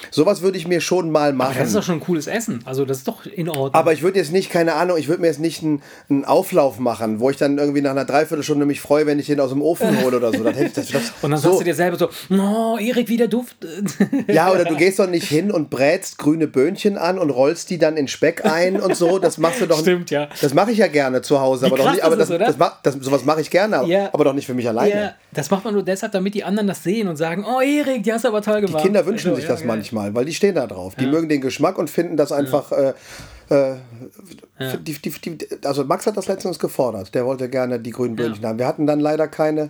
[0.09, 1.57] Sowas würde ich mir schon mal machen.
[1.59, 2.61] Das ist doch schon ein cooles Essen.
[2.65, 3.73] Also, das ist doch in Ordnung.
[3.73, 6.80] Aber ich würde jetzt nicht, keine Ahnung, ich würde mir jetzt nicht einen, einen Auflauf
[6.80, 9.61] machen, wo ich dann irgendwie nach einer Dreiviertelstunde mich freue, wenn ich den aus dem
[9.61, 10.43] Ofen hole oder so.
[10.45, 11.49] Das, ich- das, das, und dann so.
[11.49, 13.57] sagst du dir selber so, oh, Erik, wie der Duft.
[14.28, 17.78] Ja, oder du gehst doch nicht hin und brätst grüne Böhnchen an und rollst die
[17.78, 19.19] dann in Speck ein und so.
[19.19, 20.28] Das machst du doch Stimmt, ja.
[20.41, 22.03] Das mache ich ja gerne zu Hause, aber doch nicht.
[22.03, 24.09] Aber ist das, das, das, das, sowas mache ich gerne, aber, Ja.
[24.13, 24.89] aber doch nicht für mich alleine.
[24.89, 28.03] Ja, das macht man nur deshalb, damit die anderen das sehen und sagen, oh Erik,
[28.03, 28.80] die hast du aber toll gemacht.
[28.84, 29.68] Die Kinder wünschen Also, sich ja, das geil.
[29.68, 30.95] manchmal, weil die stehen da drauf.
[30.95, 32.72] Die mögen den Geschmack und finden das einfach.
[32.72, 32.93] Äh,
[33.49, 33.76] äh,
[34.82, 37.13] die, die, die, also Max hat das letztens gefordert.
[37.15, 38.59] Der wollte gerne die grünen Böhnchen haben.
[38.59, 39.70] Wir hatten dann leider keine,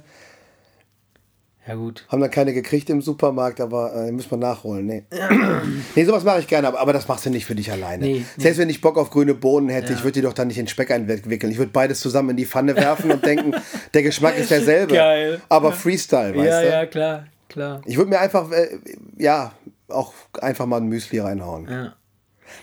[1.67, 2.05] Ja, gut.
[2.09, 4.85] haben dann keine gekriegt im Supermarkt, aber äh, müssen wir nachholen.
[4.85, 5.03] Nee,
[5.95, 8.05] nee sowas mache ich gerne, aber, aber das machst du nicht für dich alleine.
[8.05, 10.57] Nee, Selbst wenn ich Bock auf grüne Bohnen hätte, ich würde die doch dann nicht
[10.57, 11.51] in Speck einwickeln.
[11.51, 13.53] Ich würde beides zusammen in die Pfanne werfen und denken,
[13.93, 14.93] der Geschmack ist derselbe.
[14.93, 15.41] Geil.
[15.49, 16.69] Aber Freestyle, weißt ja, du?
[16.69, 17.81] ja, klar, klar.
[17.85, 18.79] Ich würde mir einfach, äh,
[19.17, 19.51] ja,
[19.89, 21.67] auch einfach mal ein Müsli reinhauen.
[21.69, 21.93] Ja.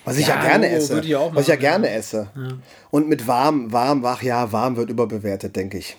[0.03, 0.99] Was ich ja, Ja, gerne Logo esse.
[1.01, 2.27] ich auch was ich ja machen, gerne esse.
[2.89, 5.95] Und mit warm, warm, wach, ja, warm wird überbewertet, denke ich.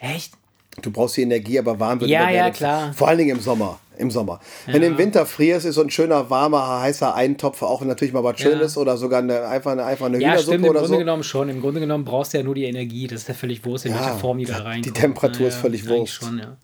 [0.00, 0.34] Echt?
[0.82, 2.92] Du brauchst die Energie, aber warm wird Ja, ja, klar.
[2.94, 3.78] Vor allen Dingen im Sommer.
[3.96, 4.38] Im Sommer.
[4.66, 8.22] Wenn du im Winter frierst, ist so ein schöner, warmer, heißer Eintopf auch natürlich mal
[8.22, 8.50] was Ja.
[8.50, 10.98] Schönes oder sogar eine, einfach eine, einfach eine Ja, Hühnersuppe stimmt, im oder Grunde so.
[11.00, 11.48] genommen schon.
[11.48, 13.08] Im Grunde genommen brauchst du ja nur die Energie.
[13.08, 14.94] Das ist ja völlig wurscht, in Ja, welcher Form die da die reinkommt.
[14.96, 16.12] Temperatur Ja, ist völlig Wurst.
[16.12, 16.56] Schon, ja.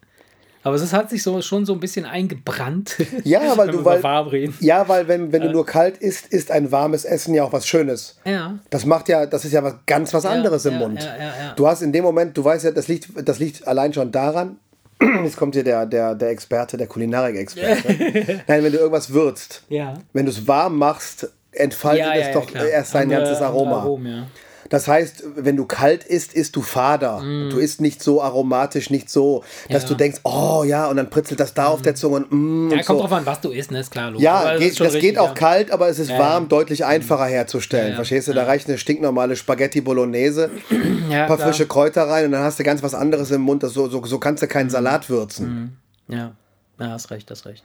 [0.65, 2.97] Aber es hat sich so, schon so ein bisschen eingebrannt.
[3.25, 4.55] Ja, weil du, weil, warm reden.
[4.61, 7.67] ja, weil wenn, wenn du nur kalt isst, ist ein warmes Essen ja auch was
[7.67, 8.19] Schönes.
[8.25, 8.59] Ja.
[8.71, 11.03] Das macht ja, das ist ja was ganz was anderes im ja, Mund.
[11.03, 11.53] ja, ja, ja.
[11.55, 14.57] Du hast in dem Moment, du weißt ja, das liegt, das liegt allein schon daran,
[15.25, 18.43] jetzt kommt hier der, der, der Experte, der Kulinarik-Experte.
[18.47, 19.95] Nein, wenn du irgendwas würzt, Ja.
[20.13, 23.81] wenn du es warm machst, entfaltet es doch erst sein ganzes Aroma.
[23.81, 24.27] Aromen, ja.
[24.75, 27.21] Das heißt, wenn du kalt isst, isst du fader.
[27.51, 29.87] Du isst nicht so aromatisch, nicht so, dass Mm.
[29.87, 29.89] Ja.
[29.91, 32.79] du denkst, oh ja, und dann pritzelt das da auf der Zunge und mm, Ja,
[32.79, 33.03] und kommt so.
[33.07, 33.79] drauf an, was du isst, ne?
[33.81, 34.11] ist klar.
[34.11, 34.25] Logisch.
[34.25, 35.35] Ja, Aber geht, das richtig, geht auch ja.
[35.35, 37.95] kalt, aber es ist Ja, warm deutlich einfacher herzustellen.
[37.95, 38.33] Verstehst du?
[38.33, 40.51] Da reicht eine stinknormale Spaghetti Bolognese,
[41.11, 41.49] Ja, ein paar klar.
[41.49, 43.63] frische Kräuter rein und dann hast du ganz was anderes im Mund.
[43.63, 45.79] Das so, so, so kannst du keinen Salat würzen.
[46.09, 46.33] Ja,
[46.81, 47.63] ja, hast recht, hast recht.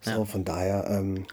[0.00, 1.26] So, von daher, ähm,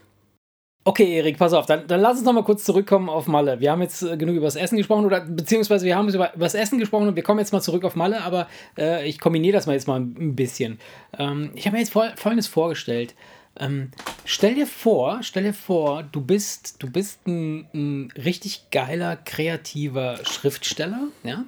[0.86, 3.62] Okay, Erik, pass auf, dann, dann lass uns noch mal kurz zurückkommen auf Malle.
[3.62, 6.46] Wir haben jetzt äh, genug über das Essen gesprochen, oder beziehungsweise wir haben über, über
[6.46, 9.54] das Essen gesprochen und wir kommen jetzt mal zurück auf Malle, aber äh, ich kombiniere
[9.54, 10.80] das mal jetzt mal ein bisschen.
[11.18, 13.16] Ähm, ich habe mir jetzt fol Folgendes vorgestellt.
[13.58, 13.92] Ähm,
[14.26, 20.20] stell dir vor, stell dir vor, du bist, du bist ein, ein richtig geiler, kreativer
[20.26, 21.46] Schriftsteller, ja?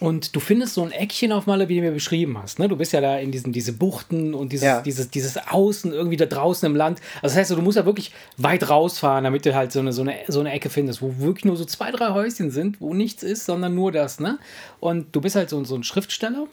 [0.00, 2.58] Und du findest so ein Eckchen auf Malle, wie du mir beschrieben hast.
[2.58, 2.68] Ne?
[2.68, 4.80] Du bist ja da in diesen diese Buchten und dieses, Ja.
[4.80, 7.00] dieses, dieses Außen irgendwie da draußen im Land.
[7.16, 10.00] Also das heißt, du musst ja wirklich weit rausfahren, damit du halt so eine, so
[10.00, 13.22] eine, so eine Ecke findest, wo wirklich nur so zwei, drei Häuschen sind, wo nichts
[13.22, 14.20] ist, sondern nur das.
[14.20, 14.38] Ne?
[14.80, 16.46] Und du bist halt so, so ein Schriftsteller.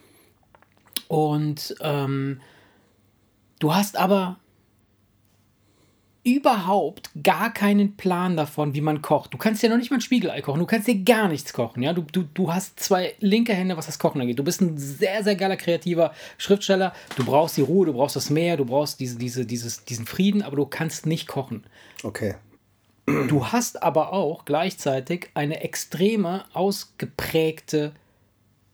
[1.08, 2.42] Und ähm,
[3.60, 4.38] du hast aber
[6.28, 9.34] überhaupt gar keinen Plan davon, wie man kocht.
[9.34, 11.82] Du kannst ja noch nicht mal ein Spiegelei kochen, du kannst dir gar nichts kochen.
[11.82, 11.94] Ja?
[11.94, 14.38] Du, du, du hast zwei linke Hände, was das Kochen angeht.
[14.38, 16.94] Du bist ein sehr, sehr geiler, kreativer Schriftsteller.
[17.16, 20.42] Du brauchst die Ruhe, du brauchst das Meer, du brauchst diese, diese, dieses, diesen Frieden,
[20.42, 21.64] aber du kannst nicht kochen.
[22.04, 22.36] okay.
[23.30, 27.94] Du hast aber auch gleichzeitig eine extreme, ausgeprägte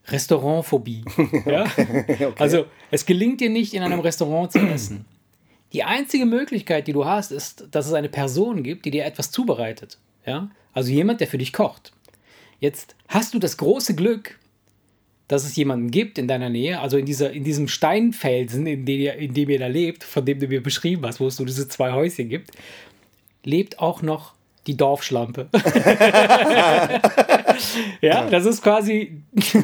[0.08, 1.06] Restaurantphobie.
[1.46, 1.66] Ja?
[2.40, 5.06] Also es gelingt dir nicht, in einem Restaurant zu essen.
[5.74, 9.32] Die einzige Möglichkeit, die du hast, ist, dass es eine Person gibt, die dir etwas
[9.32, 9.98] zubereitet.
[10.26, 10.52] Ja?
[10.72, 11.92] Also jemand, der für dich kocht.
[12.60, 14.40] Jetzt hast du das große Glück,
[15.28, 19.00] dass es jemanden gibt in deiner Nähe, also in, dieser, in diesem Steinfelsen, in dem,
[19.00, 21.46] ihr, in dem ihr da lebt, von dem du mir beschrieben hast, wo es so
[21.46, 22.52] diese zwei Häuschen gibt,
[23.44, 24.34] lebt auch noch
[24.68, 25.48] die Dorfschlampe.
[28.02, 29.22] ja, das ist quasi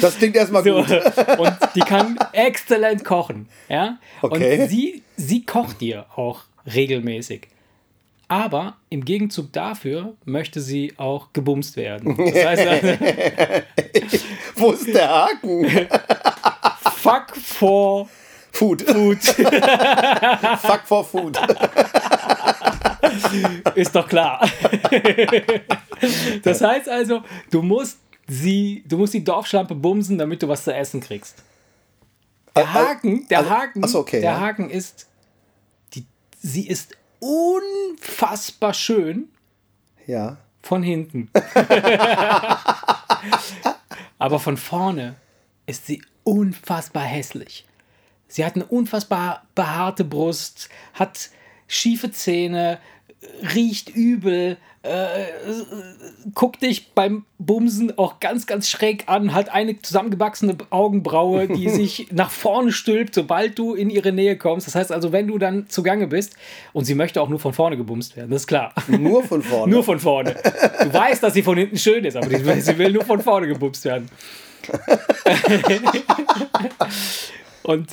[0.00, 0.82] Das klingt erstmal so.
[0.82, 0.90] gut.
[1.38, 3.48] Und die kann exzellent kochen.
[3.68, 3.98] Ja?
[4.22, 4.62] Okay.
[4.62, 7.48] Und sie, sie kocht dir auch regelmäßig.
[8.28, 12.16] Aber im Gegenzug dafür möchte sie auch gebumst werden.
[12.16, 12.88] Das heißt also,
[14.54, 15.66] Wo ist der Haken?
[16.94, 18.08] fuck for
[18.52, 18.82] Food.
[18.82, 19.18] food.
[19.22, 21.38] Fuck for food.
[23.74, 24.48] Ist doch klar.
[26.42, 30.72] Das heißt also, du musst sie, du musst die Dorfschlampe bumsen, damit du was zu
[30.74, 31.42] essen kriegst.
[32.56, 34.40] Der Haken, der also- Haken, ach so, okay, der ja.
[34.40, 35.08] Haken ist,
[35.94, 36.06] die,
[36.40, 39.28] sie ist unfassbar schön
[40.06, 40.38] Ja.
[40.62, 41.28] von hinten.
[44.18, 45.16] Aber von vorne
[45.66, 47.66] ist sie unfassbar hässlich.
[48.28, 51.30] Sie hat eine unfassbar behaarte Brust, hat
[51.68, 52.78] schiefe Zähne,
[53.54, 55.26] riecht übel, äh,
[56.34, 62.08] guckt dich beim Bumsen auch ganz, ganz schräg an, hat eine zusammengewachsene Augenbraue, die sich
[62.12, 64.66] nach vorne stülpt, sobald du in ihre Nähe kommst.
[64.66, 66.34] Das heißt also, wenn du dann zugange bist,
[66.72, 68.72] und sie möchte auch nur von vorne gebumst werden, das ist klar.
[68.88, 69.70] Nur von vorne.
[69.80, 70.34] Nur von vorne.
[70.82, 73.46] Du weißt, dass sie von hinten schön ist, aber die, sie will nur von vorne
[73.46, 74.08] gebumst werden.
[77.62, 77.88] Und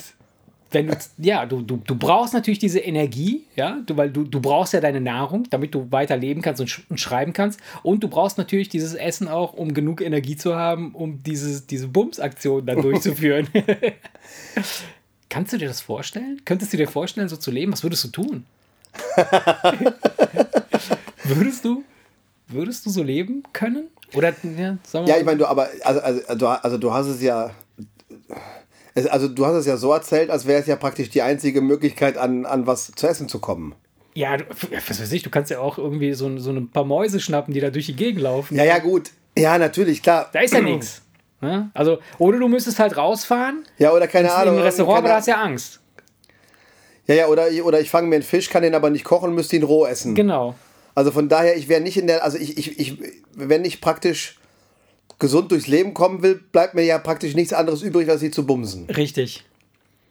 [0.70, 4.40] wenn du, ja, du, du, du brauchst natürlich diese Energie, ja, du, weil du, du
[4.40, 7.58] brauchst ja deine Nahrung, damit du weiter leben kannst und, sch und schreiben kannst.
[7.82, 11.88] Und du brauchst natürlich dieses Essen auch, um genug Energie zu haben, um dieses, diese
[11.88, 13.48] Bums-Aktion dann durchzuführen.
[15.30, 16.40] Kannst du dir das vorstellen?
[16.44, 17.72] Könntest du dir vorstellen, so zu leben?
[17.72, 18.44] Was würdest du tun?
[21.24, 21.84] würdest du,
[22.46, 23.88] würdest du so leben können?
[24.14, 27.50] Oder, ja, Ja, ich meine, du, aber, also, also, also du hast es ja.
[29.06, 32.16] Also du hast es ja so erzählt, als wäre es ja praktisch die einzige Möglichkeit,
[32.16, 33.74] an, an was zu essen zu kommen.
[34.14, 34.44] Ja, du,
[34.88, 37.60] was weiß ich, du kannst ja auch irgendwie so, so ein paar Mäuse schnappen, die
[37.60, 38.56] da durch die Gegend laufen.
[38.56, 39.10] Ja, ja, gut.
[39.36, 40.28] Ja, natürlich, klar.
[40.32, 41.02] Da ist ja nichts.
[41.40, 41.70] Ne?
[41.74, 44.56] Also, oder du müsstest halt rausfahren Ja, oder keine in Ahnung.
[44.56, 45.78] ein Restaurant, aber da hast ja Angst.
[47.06, 49.54] ja, ja, oder, oder ich fange mir einen Fisch, kann den aber nicht kochen, müsste
[49.54, 50.16] ihn roh essen.
[50.16, 50.56] Genau.
[50.96, 52.98] Also von daher, ich wäre nicht in der, also ich, ich, ich,
[53.36, 54.37] wenn ich praktisch
[55.18, 58.46] gesund durchs Leben kommen will, bleibt mir ja praktisch nichts anderes übrig, als sie zu
[58.46, 58.88] bumsen.
[58.90, 59.44] Richtig.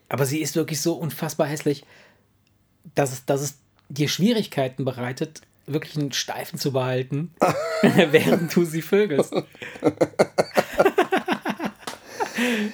[0.10, 1.86] Aber sie ist wirklich so unfassbar hässlich,
[2.96, 3.58] dass es, dass es
[3.90, 7.34] dir Schwierigkeiten bereitet, wirklich einen Steifen zu behalten,
[7.82, 9.34] während du sie vögelst.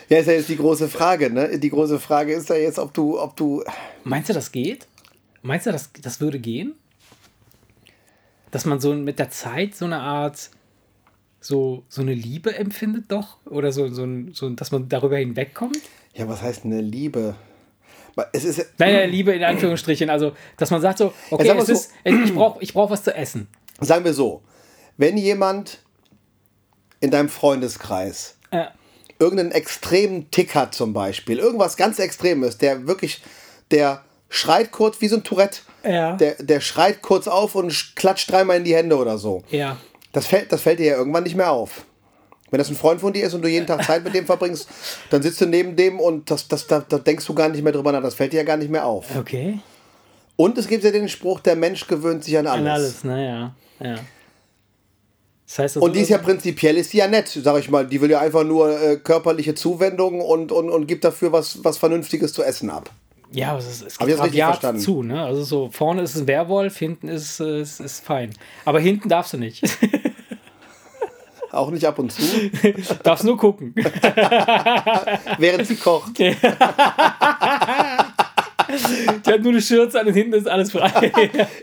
[0.09, 1.57] Ja, ist ja jetzt die große Frage, ne?
[1.57, 3.63] Die große Frage ist ja jetzt, ob du, ob du.
[4.03, 4.87] Meinst du, das geht?
[5.41, 6.75] Meinst du, das, das würde gehen?
[8.51, 10.49] Dass man so mit der Zeit so eine Art,
[11.43, 13.37] so, so eine Liebe empfindet doch?
[13.45, 15.79] Oder so, so, so, dass man darüber hinwegkommt?
[16.13, 17.35] Ja, was heißt eine Liebe?
[18.31, 18.65] Es ist.
[18.77, 20.09] Naja, Liebe in Anführungsstrichen.
[20.09, 23.03] Also, dass man sagt so, okay, mal es so- ist, ich brauche ich brauch was
[23.03, 23.47] zu essen.
[23.81, 24.41] Sagen wir so,
[24.97, 25.79] wenn jemand
[26.99, 28.65] in deinem Freundeskreis Äh,
[29.19, 33.21] irgendeinen extremen Tick hat zum Beispiel, irgendwas ganz Extremes, der wirklich,
[33.71, 36.15] der schreit kurz wie so ein Tourette, Ja.
[36.15, 39.43] der, der schreit kurz auf und sch- klatscht dreimal in die Hände oder so.
[39.49, 39.77] ja.
[40.13, 41.85] Das fällt, das fällt dir ja irgendwann nicht mehr auf.
[42.51, 44.69] Wenn das ein Freund von dir ist und du jeden Tag Zeit mit dem verbringst,
[45.09, 47.73] dann sitzt du neben dem und das, das, da, da denkst du gar nicht mehr
[47.73, 48.01] drüber nach.
[48.01, 49.07] Das fällt dir ja gar nicht mehr auf.
[49.17, 49.59] Okay.
[50.35, 52.61] Und es gibt ja den Spruch, der Mensch gewöhnt sich an alles.
[52.61, 53.55] An alles, naja.
[53.79, 53.95] Ja.
[55.47, 57.87] Das heißt, das Und die ist ja prinzipiell ist die ja nett, sag ich mal.
[57.87, 61.77] Die will ja einfach nur äh, körperliche Zuwendung und, und, und gibt dafür was, was
[61.79, 62.89] Vernünftiges zu essen ab.
[63.33, 65.23] Ja, aber es, ist, es geht rabiat zu, ne?
[65.23, 68.31] Also so vorne ist ein Werwolf, hinten ist es ist, ist fein.
[68.65, 69.63] Aber hinten darfst du nicht.
[71.51, 72.21] Auch nicht ab und zu,
[73.03, 73.75] darfst nur gucken.
[75.37, 76.17] während sie kocht.
[79.25, 80.91] Die hat nur eine Schürze an und hinten ist alles frei.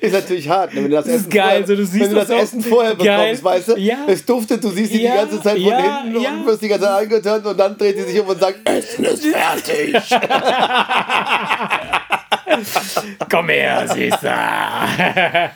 [0.00, 0.82] Ist natürlich hart, ne?
[0.82, 2.34] wenn du das, Essen geil, vorher, so, du wenn du das das so.
[2.34, 3.34] Essen vorher Geil.
[3.34, 3.76] bekommst, weißt du?
[3.76, 3.98] Ja.
[4.06, 6.30] Es duftet, du siehst sie Ja, die ganze Zeit von ja, hinten ja.
[6.32, 9.04] und wirst die ganze Zeit angetönt und dann dreht sie sich um und sagt, Essen
[9.04, 9.94] ist fertig.
[13.30, 15.50] Komm her, Süßer.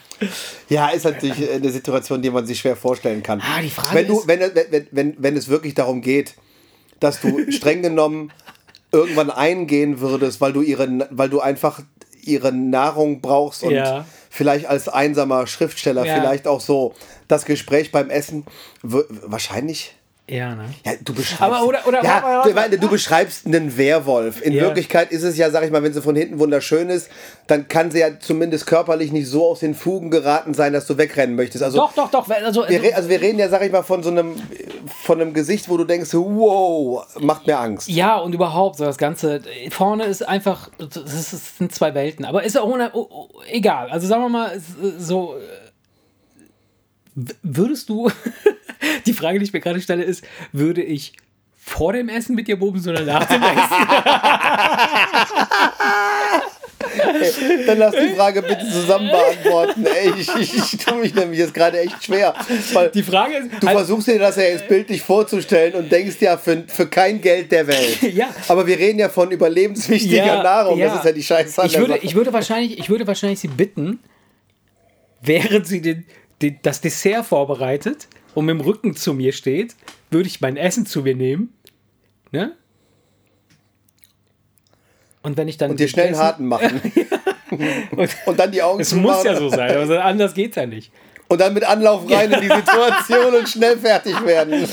[0.68, 3.40] Ja, ist natürlich eine Situation, die man sich schwer vorstellen kann.
[3.40, 6.34] Ah, die Frage wenn, du, wenn, wenn, wenn, wenn es wirklich darum geht,
[7.00, 8.32] dass du streng genommen
[8.94, 11.80] irgendwann eingehen würdest, weil du, ihre, weil du einfach
[12.22, 14.06] ihre Nahrung brauchst und Ja.
[14.30, 16.14] vielleicht als einsamer Schriftsteller, Ja.
[16.14, 16.94] vielleicht auch so
[17.28, 18.44] das Gespräch beim Essen,
[18.82, 19.94] wahrscheinlich.
[20.26, 20.64] Ja, ne?
[20.86, 24.40] Ja, du beschreibst, Aber oder- oder- ja, warte, weil du beschreibst einen Werwolf.
[24.40, 24.62] In Ja.
[24.62, 27.10] Wirklichkeit ist es ja, sag ich mal, wenn sie von hinten wunderschön ist,
[27.46, 30.96] dann kann sie ja zumindest körperlich nicht so aus den Fugen geraten sein, dass du
[30.96, 31.62] wegrennen möchtest.
[31.62, 32.30] Also Doch, doch, doch.
[32.30, 34.34] Also, wir, also wir reden ja, sag ich mal, von so einem,
[35.02, 37.88] von einem Gesicht, wo du denkst, wow, macht mir Angst.
[37.90, 39.42] Ja, und überhaupt, so das Ganze.
[39.70, 42.24] Vorne ist einfach, das, ist, das sind zwei Welten.
[42.24, 43.90] Aber ist auch ohne, oh, oh, egal.
[43.90, 45.34] Also sagen wir mal, es- so.
[47.42, 48.10] Würdest du,
[49.06, 51.12] die Frage, die ich mir gerade stelle, ist, würde ich
[51.56, 53.54] vor dem Essen mit dir bumsen oder nach dem Essen?
[57.66, 59.86] Dann lass die Frage bitte zusammen beantworten.
[59.86, 62.34] Ey, ich, ich, ich tue mich nämlich jetzt gerade echt schwer.
[62.72, 66.16] Weil Die Frage ist, du also- versuchst dir das ja jetzt bildlich vorzustellen und denkst
[66.20, 67.98] ja für, für kein Geld der Welt.
[68.14, 68.28] Ja.
[68.48, 70.78] Aber wir reden ja von überlebenswichtiger Nahrung.
[70.78, 72.04] Das ist ja die Scheiße ich würde, Sache.
[72.04, 73.98] ich würde wahrscheinlich, ich würde wahrscheinlich sie bitten,
[75.20, 76.06] während sie den,
[76.42, 79.76] den, das Dessert vorbereitet und mit dem Rücken zu mir steht,
[80.10, 81.52] würde ich mein Essen zu mir nehmen.
[82.32, 82.52] Ne?
[85.22, 85.70] Und wenn ich dann.
[85.70, 86.80] und dir schnell einen harten machen.
[87.50, 90.92] Und, Und dann die Augen es muss ja so sein, also anders geht's ja nicht.
[91.28, 94.52] Und dann mit Anlauf rein in die Situation und schnell fertig werden.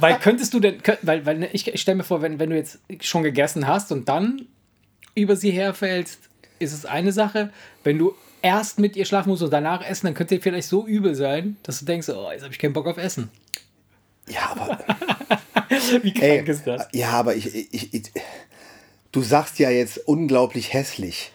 [0.00, 2.56] Weil könntest du denn, weil, weil ne, ich, ich stelle mir vor, wenn, wenn du
[2.56, 4.46] jetzt schon gegessen hast und dann
[5.14, 6.20] über sie herfällst,
[6.58, 7.50] ist es eine Sache.
[7.82, 8.14] Wenn du
[8.46, 11.56] erst mit ihr schlafen musst und danach essen, dann könnte dir vielleicht so übel sein,
[11.64, 13.28] dass du denkst, oh, jetzt habe ich keinen Bock auf Essen.
[14.28, 14.78] Ja, aber,
[16.02, 16.86] Wie krank ey, ist das?
[16.92, 18.02] ja, aber ich, ich, ich,
[19.10, 21.32] du sagst ja jetzt unglaublich hässlich.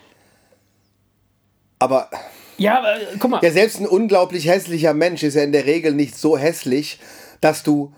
[1.80, 2.10] Aber
[2.58, 3.40] Ja, aber äh, guck mal.
[3.44, 7.00] ja, selbst ein unglaublich hässlicher Mensch ist ja in der Regel nicht so hässlich,
[7.42, 7.94] dass du,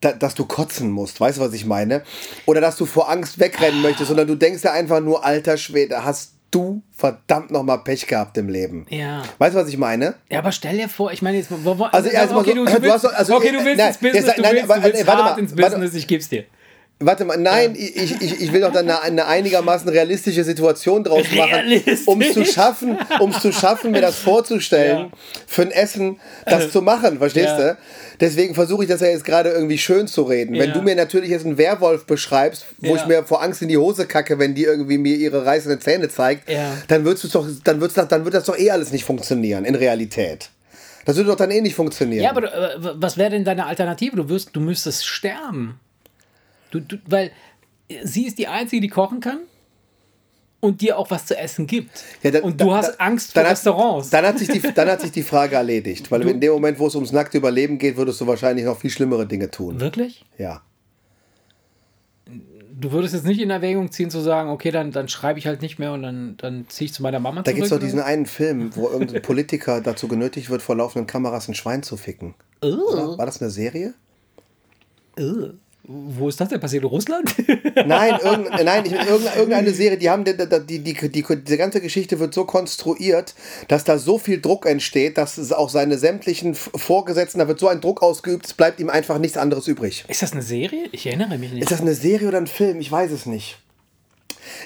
[0.00, 1.20] da, dass du kotzen musst.
[1.20, 2.02] Weißt du, was ich meine?
[2.46, 6.04] Oder dass du vor Angst wegrennen möchtest, sondern du denkst ja einfach nur, alter Schwede,
[6.04, 8.86] hast du verdammt nochmal Pech gehabt im Leben.
[8.88, 9.22] Ja.
[9.38, 10.14] Weißt du, was ich meine?
[10.30, 12.64] ja, aber stell dir vor, ich meine jetzt, wo, wo, Also, mal okay, so, du,
[12.64, 14.52] du du willst, hast also, okay, du äh, willst nein, ins Business, jetzt- du nein,
[14.54, 16.44] willst, aber, du willst äh, warte mal, ins warte- Business, ich geb's dir.
[16.98, 21.26] Warte mal, nein, ich, ich, ich will doch dann eine, eine einigermaßen realistische Situation draus
[21.36, 25.12] machen, um es zu schaffen, um es zu schaffen, mir das vorzustellen,
[25.46, 27.72] für ein Essen das zu machen, verstehst Ja.
[27.72, 27.78] du?
[28.18, 30.58] Deswegen versuche ich das ja jetzt gerade irgendwie schön zu reden.
[30.58, 30.74] Wenn Ja.
[30.74, 33.02] du mir natürlich jetzt einen Werwolf beschreibst, wo Ja.
[33.02, 36.08] ich mir vor Angst in die Hose kacke, wenn die irgendwie mir ihre reißenden Zähne
[36.08, 36.78] zeigt, Ja.
[36.88, 39.74] dann, wird's doch, dann, wird's doch, dann wird das doch eh alles nicht funktionieren in
[39.74, 40.48] Realität.
[41.04, 42.24] Das würde doch dann eh nicht funktionieren.
[42.24, 44.16] Ja, aber du, äh, was wäre denn deine Alternative?
[44.16, 45.78] Du, wirst, du müsstest sterben.
[46.80, 47.30] Du, du, weil
[48.04, 49.38] sie ist die Einzige, die kochen kann
[50.60, 52.02] und dir auch was zu essen gibt.
[52.22, 54.10] Ja, dann- und du dann- hast dann- Angst vor dann hat- Restaurants.
[54.10, 56.10] Dann hat, sich die, dann hat sich die Frage erledigt.
[56.10, 58.90] Weil in dem Moment, wo es ums nackte Überleben geht, würdest du wahrscheinlich noch viel
[58.90, 59.80] schlimmere Dinge tun.
[59.80, 60.24] Wirklich?
[60.38, 60.62] Ja.
[62.78, 65.62] Du würdest jetzt nicht in Erwägung ziehen zu sagen, okay, dann, dann schreibe ich halt
[65.62, 67.86] nicht mehr und dann, dann ziehe ich zu meiner Mama Da gibt es doch zurück.
[67.88, 71.96] diesen einen Film, wo irgendein Politiker dazu genötigt wird, vor laufenden Kameras ein Schwein zu
[71.96, 72.34] ficken.
[72.60, 73.16] Oder?
[73.16, 73.94] War das eine Serie?
[75.18, 75.52] Uh.
[75.88, 76.82] Wo ist das denn passiert?
[76.82, 77.32] In Russland?
[77.86, 82.18] Nein, irgend, nein, ich, irgendeine, Serie, die haben die, die, die, die, die ganze Geschichte
[82.18, 83.34] wird so konstruiert,
[83.68, 87.68] dass da so viel Druck entsteht, dass es auch seine sämtlichen Vorgesetzten, da wird so
[87.68, 90.04] ein Druck ausgeübt, es bleibt ihm einfach nichts anderes übrig.
[90.08, 90.88] ist das eine Serie?
[90.92, 91.62] Ich erinnere mich nicht.
[91.62, 92.80] Ist das eine Serie oder ein Film?
[92.80, 93.58] Ich weiß es nicht.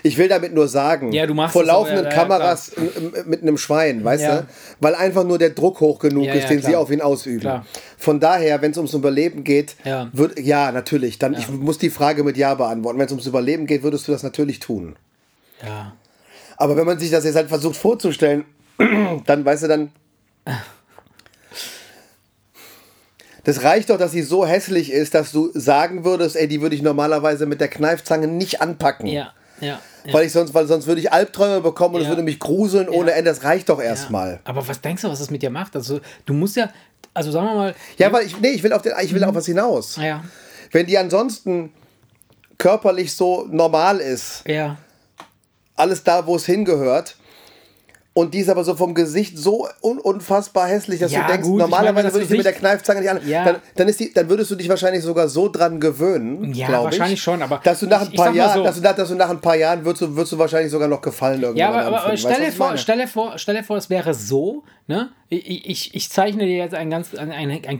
[0.03, 4.05] Ich will damit nur sagen, Ja, vor laufenden ja, ja, Kameras m- mit einem Schwein,
[4.05, 4.37] weißt Ja.
[4.43, 4.47] du?
[4.81, 6.81] Weil einfach nur der Druck hoch genug ist, den sie klar.
[6.81, 7.41] auf ihn ausüben.
[7.41, 7.67] Klar.
[7.99, 10.09] Von daher, wenn es ums Überleben geht, Ja.
[10.13, 11.19] Wird, ja, natürlich.
[11.19, 12.99] Dann, Ich muss die Frage mit Ja beantworten.
[12.99, 14.97] Wenn es ums Überleben geht, würdest du das natürlich tun.
[15.65, 15.93] ja.
[16.57, 18.45] Aber wenn man sich das jetzt halt versucht vorzustellen,
[19.27, 19.93] dann weißt du dann.
[23.45, 26.77] Das reicht doch, dass sie so hässlich ist, dass du sagen würdest, ey, die würde
[26.77, 29.07] ich normalerweise mit der Kneifzange nicht anpacken.
[29.07, 29.81] Ja, ja.
[30.05, 30.13] ja.
[30.15, 32.11] Weil ich sonst, weil sonst würde ich Albträume bekommen und es Ja.
[32.13, 33.31] würde mich gruseln ohne Ende.
[33.31, 34.41] Das reicht doch erstmal.
[34.45, 35.77] Aber was denkst du, was das mit dir macht?
[35.77, 36.71] Also, du musst ja,
[37.15, 39.35] also sagen wir mal, Ja, weil ich, nee, ich will auf, den, ich will auf
[39.35, 39.97] was hinaus.
[39.97, 40.23] ja,
[40.73, 41.73] Wenn die ansonsten
[42.59, 44.77] körperlich so normal ist, ja,
[45.77, 47.17] alles da, wo es hingehört.
[48.13, 51.47] Und die ist aber so vom Gesicht so un unfassbar hässlich, dass Ja, du denkst,
[51.47, 53.21] gut, ich normalerweise meine, würde ich sie mit der Kneifzange nicht an.
[53.25, 53.45] Ja.
[53.45, 56.81] Dann, dann, ist die, dann würdest du dich wahrscheinlich sogar so dran gewöhnen, Ja, glaub
[56.93, 59.15] ich, wahrscheinlich schon, aber dass du nach ein paar Jahren, so- dass du, dass du
[59.15, 61.87] nach ein paar Jahren würdest du, würdest du wahrscheinlich sogar noch gefallen irgendwann Ja, aber,
[61.87, 65.11] aber, aber dir vor, stell, dir vor, stell dir vor, es wäre so, ne?
[65.33, 67.79] Ich, ich, ich zeichne dir jetzt ein ganz ein, ein, ein,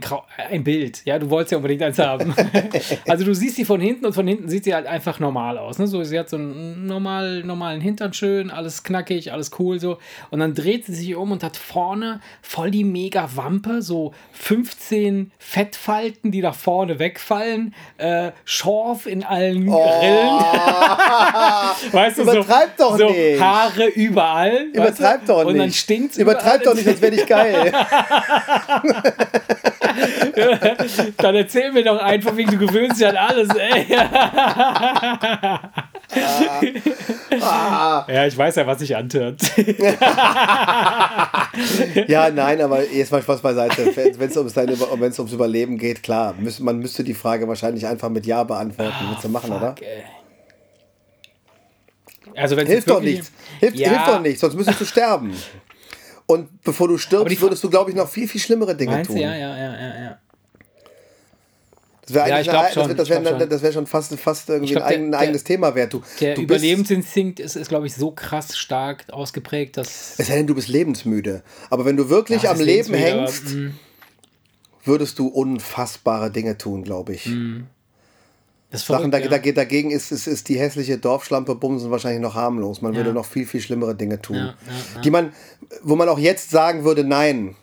[0.49, 2.33] ein Bild, ja, du wolltest ja unbedingt eins haben.
[3.09, 5.77] also du siehst sie von hinten und von hinten sieht sie halt einfach normal aus.
[5.77, 5.85] Ne?
[5.85, 9.97] So, sie hat so einen normal, normalen Hintern schön, alles knackig, alles cool so.
[10.29, 15.33] Und dann dreht sie sich um und hat vorne voll die mega Wampe, so 15
[15.37, 20.39] Fettfalten, die nach vorne wegfallen, äh, Schorf in allen Rillen.
[21.91, 23.41] weißt du, so, Übertreib doch so nicht.
[23.41, 24.51] Haare überall.
[24.51, 24.79] weißt du?
[24.79, 25.47] Übertreib doch nicht.
[25.47, 27.71] Und dann stinkt's Übertreib doch nicht, sonst wäre ich geil.
[31.17, 33.85] Dann erzähl mir doch einfach, wie du gewöhnst dich an alles, ey.
[37.39, 39.41] Ja, ich weiß ja, was sich antört.
[42.07, 43.93] ja, nein, aber jetzt mal Spaß beiseite.
[43.95, 48.25] Wenn es ums, ums Überleben geht, klar, müß, man müsste die Frage wahrscheinlich einfach mit
[48.25, 48.93] Ja beantworten.
[49.09, 49.69] Willst du machen, oder?
[49.69, 50.03] Fuck, ey.
[52.35, 53.31] Also wenn Hilft doch nichts.
[53.59, 53.89] Hilft, Ja.
[53.89, 55.33] hilft doch nichts, sonst müsstest du sterben.
[56.31, 59.17] Und bevor du stirbst, würdest du, glaube ich, noch viel, viel schlimmere Dinge tun.
[59.17, 60.17] Ja, ja, ja, ja, ja.
[62.03, 63.49] Das wäre Ja, glaub schon, das, wär- das schon.
[63.49, 65.93] das wär schon fast, fast irgendwie glaub, ein, der- eigen, der- eigenes Thema wert.
[65.93, 70.15] Du, Der du Überlebensinstinkt ist, ist glaube ich, so krass stark ausgeprägt, dass.
[70.17, 71.43] es sei denn, du bist lebensmüde.
[71.69, 73.69] Aber wenn du wirklich Ja, am Leben aber, hängst, mm.
[74.83, 77.27] würdest du unfassbare Dinge tun, glaube ich.
[78.71, 79.51] Das Sachen, verrückt, da, ja.
[79.51, 82.81] da, dagegen ist, ist, ist die hässliche Dorfschlampe Bumsen wahrscheinlich noch harmlos.
[82.81, 84.37] Man würde noch viel, viel schlimmere Dinge tun.
[84.37, 84.53] Ja, ja,
[84.95, 85.01] ja.
[85.01, 85.33] Die man,
[85.83, 87.55] wo man auch jetzt sagen würde, nein.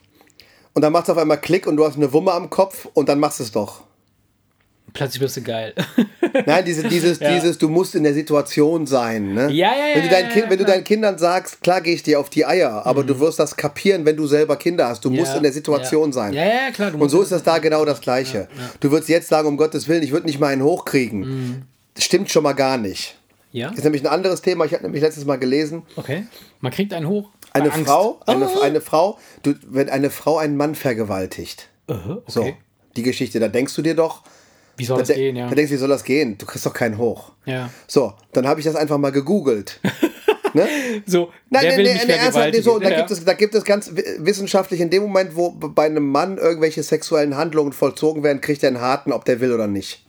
[0.75, 3.09] Und dann macht es auf einmal Klick und du hast eine Wumme am Kopf und
[3.09, 3.85] dann machst du es doch.
[4.95, 5.75] Plötzlich wirst du geil.
[6.47, 7.33] Nein, diese, dieses, Ja.
[7.35, 9.35] dieses, du musst in der Situation sein.
[9.35, 9.51] Ne?
[9.53, 11.95] Ja, ja, ja, Wenn du, deinen ja, kind, wenn du deinen Kindern sagst, klar gehe
[11.95, 15.05] ich dir auf die Eier, aber du wirst das kapieren, wenn du selber Kinder hast.
[15.05, 16.13] Du musst Ja, in der Situation ja.
[16.13, 16.33] sein.
[16.35, 16.91] Ja, ja, klar.
[16.91, 18.49] Du Und musst so ist das da genau das Gleiche.
[18.81, 21.21] Du würdest jetzt sagen, um Gottes Willen, ich würde nicht mal einen hochkriegen.
[21.21, 21.63] Mhm.
[21.99, 23.17] Stimmt schon mal gar nicht.
[23.53, 24.65] Ja, Das ist nämlich ein anderes Thema.
[24.67, 26.27] Ich habe nämlich letztes Mal gelesen, okay.
[26.61, 27.31] Man kriegt einen hoch.
[27.53, 27.87] eine Angst.
[27.87, 28.61] Frau, eine, Ah.
[28.63, 32.23] eine Frau, du, wenn eine Frau einen Mann vergewaltigt, Aha, okay.
[32.27, 32.53] so,
[32.97, 34.23] die Geschichte, da denkst du dir doch,
[34.79, 35.49] Wie soll da, das gehen, ja?
[35.49, 36.39] da denkst du, wie soll das gehen?
[36.39, 37.33] Du kriegst doch keinen hoch.
[37.45, 37.69] Ja.
[37.87, 39.81] So, dann habe ich das einfach mal gegoogelt.
[40.55, 40.67] ne?
[41.07, 42.97] So, Nein, wer nee, will nee, nee, ernsthaft, nee, so, da, Ja.
[42.99, 46.39] gibt es, da gibt es ganz wi- wissenschaftlich, in dem Moment, wo bei einem Mann
[46.39, 50.05] irgendwelche sexuellen Handlungen vollzogen werden, kriegt er einen harten, ob der will oder nicht.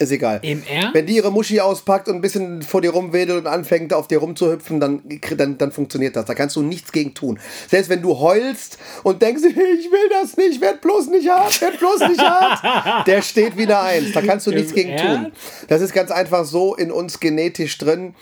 [0.00, 0.40] Ist egal.
[0.42, 0.66] Ernst?
[0.94, 4.16] Wenn die ihre Muschi auspackt und ein bisschen vor dir rumwedelt und anfängt, auf dir
[4.18, 5.02] rumzuhüpfen, dann,
[5.36, 6.24] dann, dann funktioniert das.
[6.24, 7.38] Da kannst du nichts gegen tun.
[7.68, 11.78] Selbst wenn du heulst und denkst, ich will das nicht, werd bloß nicht hart, werd
[11.78, 14.12] bloß nicht hart, der steht wieder eins.
[14.12, 15.32] Da kannst du nichts gegen tun.
[15.68, 18.14] Das ist ganz einfach so in uns genetisch drin,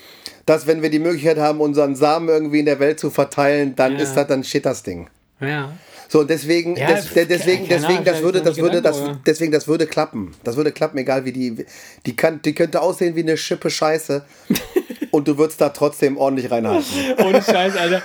[0.45, 3.93] dass wenn wir die Möglichkeit haben, unseren Samen irgendwie in der Welt zu verteilen, dann
[3.93, 3.99] Ja.
[3.99, 5.07] ist das, dann steht das Ding.
[5.39, 5.71] Ja.
[6.11, 9.67] So, und deswegen, Ja, des, deswegen, Ahnung, deswegen, das würde, das würde, das, deswegen, das
[9.67, 10.31] würde klappen.
[10.43, 11.65] Das würde klappen, egal wie die,
[12.05, 14.25] die kann, die könnte aussehen wie eine Schippe Scheiße.
[15.11, 16.85] und du würdest da trotzdem ordentlich reinhalten.
[17.19, 18.01] Ohne Scheiß, Alter.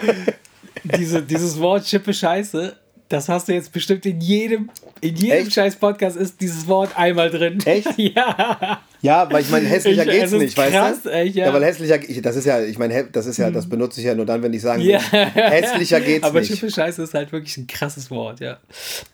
[0.85, 2.77] Diese, dieses Wort Schippe Scheiße,
[3.09, 5.55] das hast du jetzt bestimmt in jedem, in jedem Echt?
[5.55, 7.59] scheiß Podcast ist dieses Wort einmal drin.
[7.65, 7.89] Echt?
[7.97, 8.83] Ja.
[9.05, 11.11] Ja, weil ich meine, hässlicher Ich- geht's nicht, weißt du?
[11.11, 11.53] echt, ja.
[11.53, 14.15] weil hässlicher, ich, das ist ja, ich meine, das ist ja, das benutze ich ja
[14.15, 14.99] nur dann, wenn ich sagen will, Ja.
[14.99, 16.59] hässlicher geht's aber nicht.
[16.59, 18.57] Schippe Scheiße ist halt wirklich ein krasses Wort, ja.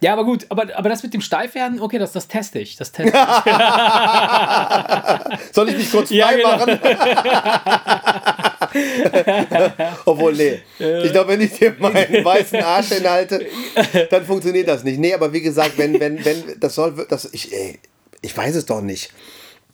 [0.01, 2.76] Ja, aber gut, aber, aber das mit dem Steifwerden, okay, das, das teste ich.
[2.76, 3.53] Das teste ich.
[5.55, 6.57] Soll ich mich kurz frei Ja, genau.
[6.57, 6.78] machen?
[10.05, 10.61] Obwohl, nee.
[11.03, 13.45] Ich glaube, wenn ich dir meinen weißen Arsch hinhalte,
[14.11, 15.01] dann funktioniert das nicht.
[15.01, 17.80] Nee, aber wie gesagt, wenn, wenn, wenn, das soll, das, ich, ey,
[18.22, 19.11] ich weiß es doch nicht.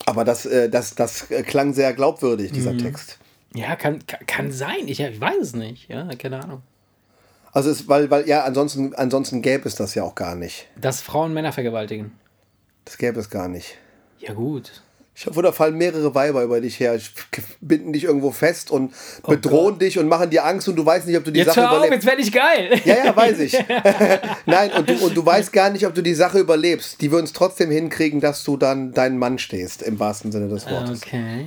[0.05, 2.79] Aber das, äh, das, das klang sehr glaubwürdig, dieser Mhm.
[2.79, 3.19] Text.
[3.55, 4.87] Ja, kann, kann, sein.
[4.87, 5.89] Ich, ich weiß es nicht.
[5.89, 6.63] Ja, keine Ahnung.
[7.53, 10.69] Also es, weil, weil, ja, ansonsten, ansonsten gäbe es das ja auch gar nicht.
[10.79, 12.13] Dass Frauen Männer vergewaltigen.
[12.85, 13.79] Das gäbe es gar nicht.
[14.19, 14.83] Ja, gut.
[15.19, 17.01] Ich hoffe, da fallen mehrere Weiber über dich her,
[17.63, 18.93] binden dich irgendwo fest und
[19.27, 21.55] bedrohen dich und machen dir Angst und du weißt nicht, ob du die Oh Jetzt
[21.55, 21.93] Sache überlebst.
[21.95, 22.81] jetzt werde ich geil.
[22.85, 23.55] Ja, ja, weiß ich.
[24.47, 27.01] Nein, und du, und du weißt gar nicht, ob du die Sache überlebst.
[27.01, 30.69] Die würden es trotzdem hinkriegen, dass du dann dein Mann stehst, im wahrsten Sinne des
[30.71, 31.03] Wortes.
[31.03, 31.47] Okay.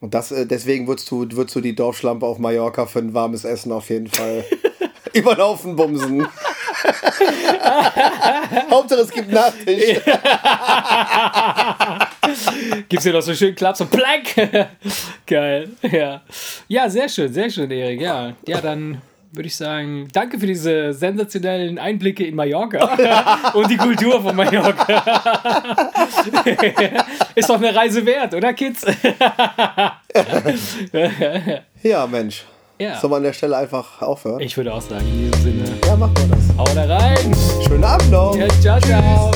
[0.00, 3.44] Und das, äh, deswegen würdest du, würdest du die Dorfschlampe auf Mallorca für ein warmes
[3.44, 4.46] Essen auf jeden Fall
[5.12, 6.26] über den Haufen bumsen.
[8.70, 10.00] Hauptsache es gibt Nachtisch.
[12.88, 14.34] Gibt's hier noch so schön Klaps und Plank.
[15.26, 15.68] Geil.
[15.82, 16.22] Ja.
[16.68, 18.00] Ja, sehr schön, sehr schön, Erik.
[18.00, 18.32] Ja.
[18.46, 24.22] Ja, dann würde ich sagen, danke für diese sensationellen Einblicke in Mallorca und die Kultur
[24.22, 25.02] von Mallorca.
[27.34, 28.86] Ist doch eine Reise wert, oder Kids?
[31.82, 32.44] Ja, Mensch.
[32.80, 32.94] Ja.
[33.00, 34.40] Sollen wir an der Stelle einfach aufhören?
[34.40, 36.56] Ich würde auch sagen, in diesem Sinne, Ja, machen wir das.
[36.56, 37.36] hau da rein.
[37.66, 38.36] Schönen Abend noch.
[38.36, 39.30] Ja, ciao, ciao.